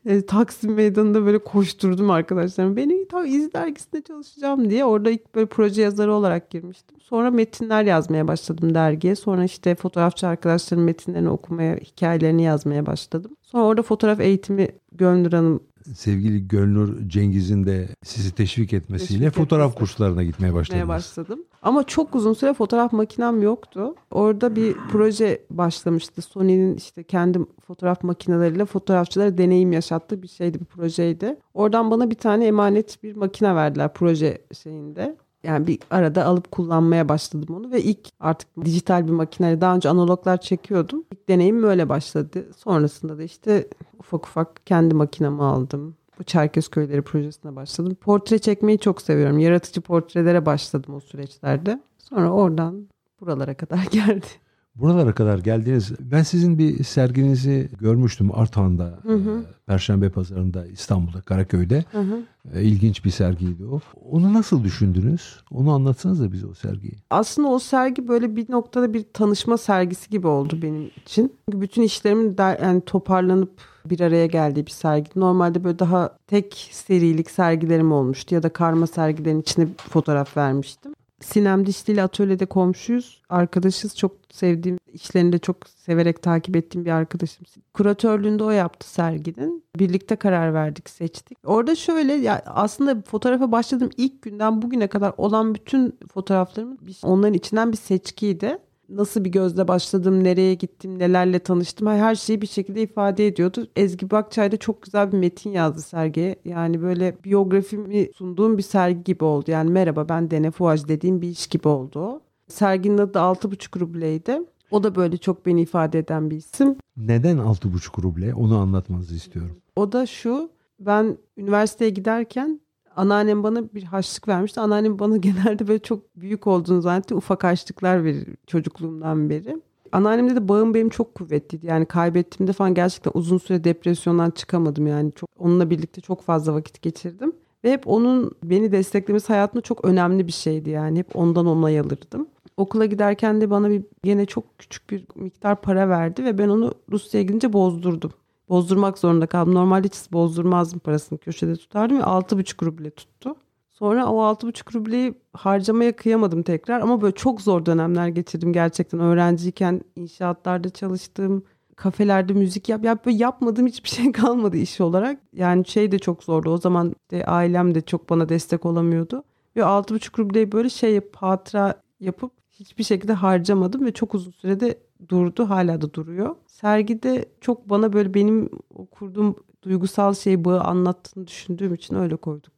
e, 0.18 0.26
Taksim 0.26 0.74
Meydanı'nda 0.74 1.26
böyle 1.26 1.38
koşturdum 1.38 2.10
arkadaşlarım. 2.10 2.76
Beni 2.76 3.08
ta 3.08 3.26
İz 3.26 3.52
dergisinde 3.52 4.02
çalışacağım 4.02 4.70
diye. 4.70 4.84
Orada 4.84 5.10
ilk 5.10 5.34
böyle 5.34 5.46
proje 5.46 5.82
yazarı 5.82 6.12
olarak 6.12 6.50
girmiştim. 6.50 7.00
Sonra 7.00 7.30
metinler 7.30 7.84
yazmaya 7.84 8.28
başladım 8.28 8.74
dergiye. 8.74 9.16
Sonra 9.16 9.44
işte 9.44 9.74
fotoğrafçı 9.74 10.26
arkadaşlarım 10.26 10.84
metinlerini 10.84 11.28
okumaya, 11.28 11.76
hikayelerini 11.76 12.42
yazmaya 12.42 12.86
başladım. 12.86 13.36
Sonra 13.42 13.64
orada 13.64 13.82
fotoğraf 13.82 14.20
eğitimi 14.20 14.68
Gönül 14.92 15.32
Hanım 15.32 15.60
sevgili 15.94 16.48
Gönlür 16.48 17.08
Cengiz'in 17.08 17.66
de 17.66 17.88
sizi 18.04 18.34
teşvik 18.34 18.72
etmesiyle 18.72 19.24
teşvik 19.24 19.34
fotoğraf 19.34 19.72
etmesi. 19.72 19.78
kurslarına 19.78 20.22
gitmeye 20.22 20.54
başladınız. 20.54 20.88
başladım. 20.88 21.44
Ama 21.62 21.84
çok 21.84 22.14
uzun 22.14 22.32
süre 22.32 22.54
fotoğraf 22.54 22.92
makinem 22.92 23.42
yoktu. 23.42 23.94
Orada 24.10 24.56
bir 24.56 24.76
proje 24.92 25.42
başlamıştı. 25.50 26.22
Sony'nin 26.22 26.76
işte 26.76 27.02
kendi 27.02 27.38
fotoğraf 27.66 28.02
makineleriyle 28.02 28.64
fotoğrafçılara 28.64 29.38
deneyim 29.38 29.72
yaşattığı 29.72 30.22
bir 30.22 30.28
şeydi, 30.28 30.60
bir 30.60 30.64
projeydi. 30.64 31.36
Oradan 31.54 31.90
bana 31.90 32.10
bir 32.10 32.14
tane 32.14 32.46
emanet 32.46 33.02
bir 33.02 33.16
makine 33.16 33.54
verdiler 33.54 33.92
proje 33.94 34.38
şeyinde. 34.62 35.16
Yani 35.42 35.66
bir 35.66 35.78
arada 35.90 36.24
alıp 36.24 36.50
kullanmaya 36.50 37.08
başladım 37.08 37.56
onu 37.56 37.70
ve 37.70 37.82
ilk 37.82 38.08
artık 38.20 38.48
dijital 38.64 39.06
bir 39.06 39.12
makineyle 39.12 39.60
daha 39.60 39.74
önce 39.74 39.88
analoglar 39.88 40.40
çekiyordum. 40.40 41.04
İlk 41.12 41.28
deneyim 41.28 41.62
böyle 41.62 41.88
başladı. 41.88 42.46
Sonrasında 42.56 43.18
da 43.18 43.22
işte 43.22 43.68
ufak 44.04 44.26
ufak 44.26 44.66
kendi 44.66 44.94
makinamı 44.94 45.44
aldım. 45.44 45.96
Bu 46.18 46.24
Çerkez 46.24 46.68
Köyleri 46.68 47.02
projesine 47.02 47.56
başladım. 47.56 47.94
Portre 48.00 48.38
çekmeyi 48.38 48.78
çok 48.78 49.02
seviyorum. 49.02 49.38
Yaratıcı 49.38 49.80
portrelere 49.80 50.46
başladım 50.46 50.94
o 50.94 51.00
süreçlerde. 51.00 51.82
Sonra 51.98 52.30
oradan 52.30 52.88
buralara 53.20 53.54
kadar 53.54 53.84
geldi. 53.90 54.26
Buralara 54.74 55.14
kadar 55.14 55.38
geldiniz. 55.38 55.92
Ben 56.00 56.22
sizin 56.22 56.58
bir 56.58 56.84
serginizi 56.84 57.70
görmüştüm 57.80 58.30
Artahan'da, 58.34 58.98
hı 59.02 59.14
hı. 59.14 59.40
E, 59.40 59.44
Perşembe 59.66 60.08
Pazarı'nda, 60.08 60.66
İstanbul'da, 60.66 61.20
Karaköy'de. 61.20 61.84
Hı 61.92 62.00
hı. 62.00 62.22
E, 62.54 62.62
ilginç 62.62 63.04
bir 63.04 63.10
sergiydi 63.10 63.64
o. 63.64 63.80
Onu 64.10 64.34
nasıl 64.34 64.64
düşündünüz? 64.64 65.40
Onu 65.50 65.72
anlatsanız 65.72 66.20
da 66.20 66.32
bize 66.32 66.46
o 66.46 66.54
sergiyi. 66.54 66.94
Aslında 67.10 67.48
o 67.48 67.58
sergi 67.58 68.08
böyle 68.08 68.36
bir 68.36 68.50
noktada 68.50 68.94
bir 68.94 69.04
tanışma 69.12 69.58
sergisi 69.58 70.10
gibi 70.10 70.26
oldu 70.26 70.58
benim 70.62 70.90
için. 71.04 71.32
Çünkü 71.48 71.60
bütün 71.60 71.82
işlerimin 71.82 72.38
der, 72.38 72.58
yani 72.62 72.80
toparlanıp 72.80 73.50
bir 73.86 74.00
araya 74.00 74.26
geldiği 74.26 74.66
bir 74.66 74.70
sergi. 74.70 75.10
Normalde 75.16 75.64
böyle 75.64 75.78
daha 75.78 76.18
tek 76.26 76.68
serilik 76.72 77.30
sergilerim 77.30 77.92
olmuştu 77.92 78.34
ya 78.34 78.42
da 78.42 78.48
karma 78.48 78.86
sergilerin 78.86 79.40
içine 79.40 79.66
fotoğraf 79.76 80.36
vermiştim. 80.36 80.93
Sinem 81.24 81.66
Dişli 81.66 81.92
ile 81.92 82.02
atölyede 82.02 82.46
komşuyuz. 82.46 83.22
Arkadaşız. 83.28 83.96
Çok 83.96 84.12
sevdiğim, 84.30 84.78
işlerini 84.92 85.32
de 85.32 85.38
çok 85.38 85.68
severek 85.68 86.22
takip 86.22 86.56
ettiğim 86.56 86.84
bir 86.84 86.90
arkadaşım. 86.90 87.46
Kuratörlüğünde 87.74 88.44
o 88.44 88.50
yaptı 88.50 88.90
serginin. 88.90 89.64
Birlikte 89.78 90.16
karar 90.16 90.54
verdik, 90.54 90.90
seçtik. 90.90 91.38
Orada 91.44 91.74
şöyle 91.74 92.12
ya 92.12 92.42
aslında 92.46 93.02
fotoğrafa 93.02 93.52
başladığım 93.52 93.90
ilk 93.96 94.22
günden 94.22 94.62
bugüne 94.62 94.86
kadar 94.86 95.14
olan 95.16 95.54
bütün 95.54 95.98
fotoğraflarım 96.12 96.78
onların 97.02 97.34
içinden 97.34 97.72
bir 97.72 97.76
seçkiydi 97.76 98.58
nasıl 98.96 99.24
bir 99.24 99.30
gözle 99.30 99.68
başladım, 99.68 100.24
nereye 100.24 100.54
gittim, 100.54 100.98
nelerle 100.98 101.38
tanıştım 101.38 101.88
her 101.88 102.14
şeyi 102.14 102.42
bir 102.42 102.46
şekilde 102.46 102.82
ifade 102.82 103.26
ediyordu. 103.26 103.66
Ezgi 103.76 104.10
Bakçay 104.10 104.52
da 104.52 104.56
çok 104.56 104.82
güzel 104.82 105.12
bir 105.12 105.18
metin 105.18 105.50
yazdı 105.50 105.80
sergiye. 105.80 106.36
Yani 106.44 106.82
böyle 106.82 107.16
biyografimi 107.24 108.08
sunduğum 108.14 108.58
bir 108.58 108.62
sergi 108.62 109.04
gibi 109.04 109.24
oldu. 109.24 109.50
Yani 109.50 109.70
merhaba 109.70 110.08
ben 110.08 110.30
Dene 110.30 110.50
Fuaj 110.50 110.88
dediğim 110.88 111.22
bir 111.22 111.28
iş 111.28 111.46
gibi 111.46 111.68
oldu. 111.68 112.20
Serginin 112.48 112.98
adı 112.98 113.18
6,5 113.18 113.80
rubleydi. 113.80 114.40
O 114.70 114.82
da 114.82 114.94
böyle 114.94 115.16
çok 115.16 115.46
beni 115.46 115.62
ifade 115.62 115.98
eden 115.98 116.30
bir 116.30 116.36
isim. 116.36 116.76
Neden 116.96 117.36
6,5 117.36 118.02
ruble? 118.02 118.34
Onu 118.34 118.58
anlatmanızı 118.58 119.14
istiyorum. 119.14 119.56
O 119.76 119.92
da 119.92 120.06
şu. 120.06 120.50
Ben 120.80 121.18
üniversiteye 121.36 121.90
giderken 121.90 122.60
anneannem 122.96 123.42
bana 123.42 123.74
bir 123.74 123.82
harçlık 123.82 124.28
vermişti. 124.28 124.60
Anneannem 124.60 124.98
bana 124.98 125.16
genelde 125.26 125.68
böyle 125.68 125.78
çok 125.78 126.16
büyük 126.16 126.46
olduğunu 126.46 126.82
zannetti. 126.82 127.14
Ufak 127.14 127.44
harçlıklar 127.44 128.04
verir 128.04 128.28
çocukluğumdan 128.46 129.30
beri. 129.30 129.62
Anneannemde 129.92 130.36
de 130.36 130.48
bağım 130.48 130.74
benim 130.74 130.88
çok 130.88 131.14
kuvvetliydi. 131.14 131.66
Yani 131.66 131.86
kaybettiğimde 131.86 132.52
falan 132.52 132.74
gerçekten 132.74 133.12
uzun 133.14 133.38
süre 133.38 133.64
depresyondan 133.64 134.30
çıkamadım. 134.30 134.86
Yani 134.86 135.12
çok 135.12 135.30
onunla 135.38 135.70
birlikte 135.70 136.00
çok 136.00 136.22
fazla 136.22 136.54
vakit 136.54 136.82
geçirdim. 136.82 137.32
Ve 137.64 137.72
hep 137.72 137.88
onun 137.88 138.32
beni 138.44 138.72
desteklemesi 138.72 139.28
hayatımda 139.28 139.62
çok 139.62 139.84
önemli 139.84 140.26
bir 140.26 140.32
şeydi 140.32 140.70
yani. 140.70 140.98
Hep 140.98 141.16
ondan 141.16 141.46
onay 141.46 141.80
alırdım. 141.80 142.26
Okula 142.56 142.86
giderken 142.86 143.40
de 143.40 143.50
bana 143.50 143.70
bir 143.70 143.82
yine 144.04 144.26
çok 144.26 144.58
küçük 144.58 144.90
bir 144.90 145.04
miktar 145.14 145.60
para 145.60 145.88
verdi 145.88 146.24
ve 146.24 146.38
ben 146.38 146.48
onu 146.48 146.74
Rusya'ya 146.92 147.26
gidince 147.26 147.52
bozdurdum 147.52 148.12
bozdurmak 148.48 148.98
zorunda 148.98 149.26
kaldım. 149.26 149.54
Normalde 149.54 149.88
hiç 149.88 150.12
bozdurmazdım 150.12 150.78
parasını 150.78 151.18
köşede 151.18 151.56
tutardım 151.56 151.98
ve 151.98 152.02
6,5 152.02 152.66
ruble 152.66 152.90
tuttu. 152.90 153.36
Sonra 153.70 154.06
o 154.06 154.22
6,5 154.22 154.74
rubleyi 154.74 155.14
harcamaya 155.32 155.96
kıyamadım 155.96 156.42
tekrar 156.42 156.80
ama 156.80 157.02
böyle 157.02 157.14
çok 157.14 157.40
zor 157.40 157.66
dönemler 157.66 158.08
geçirdim 158.08 158.52
gerçekten. 158.52 159.00
Öğrenciyken 159.00 159.80
inşaatlarda 159.96 160.70
çalıştım, 160.70 161.42
kafelerde 161.76 162.32
müzik 162.32 162.68
yap. 162.68 162.84
Ya 162.84 162.98
böyle 163.06 163.16
yapmadığım 163.16 163.66
hiçbir 163.66 163.88
şey 163.88 164.12
kalmadı 164.12 164.56
iş 164.56 164.80
olarak. 164.80 165.20
Yani 165.32 165.66
şey 165.66 165.92
de 165.92 165.98
çok 165.98 166.24
zordu. 166.24 166.50
O 166.50 166.58
zaman 166.58 166.94
de 167.10 167.26
ailem 167.26 167.74
de 167.74 167.80
çok 167.80 168.10
bana 168.10 168.28
destek 168.28 168.66
olamıyordu. 168.66 169.24
Ve 169.56 169.60
6,5 169.60 170.18
rubleyi 170.18 170.52
böyle 170.52 170.68
şey 170.68 170.94
yap, 170.94 171.04
hatıra 171.16 171.74
yapıp 172.00 172.32
hiçbir 172.54 172.84
şekilde 172.84 173.12
harcamadım 173.12 173.84
ve 173.86 173.92
çok 173.92 174.14
uzun 174.14 174.30
sürede 174.30 174.78
durdu. 175.08 175.50
Hala 175.50 175.80
da 175.80 175.94
duruyor. 175.94 176.36
Sergide 176.46 177.24
çok 177.40 177.70
bana 177.70 177.92
böyle 177.92 178.14
benim 178.14 178.50
kurduğum 178.90 179.36
duygusal 179.62 180.14
şey 180.14 180.44
bağı 180.44 180.60
anlattığını 180.60 181.26
düşündüğüm 181.26 181.74
için 181.74 181.96
öyle 181.96 182.16
koyduk. 182.16 182.53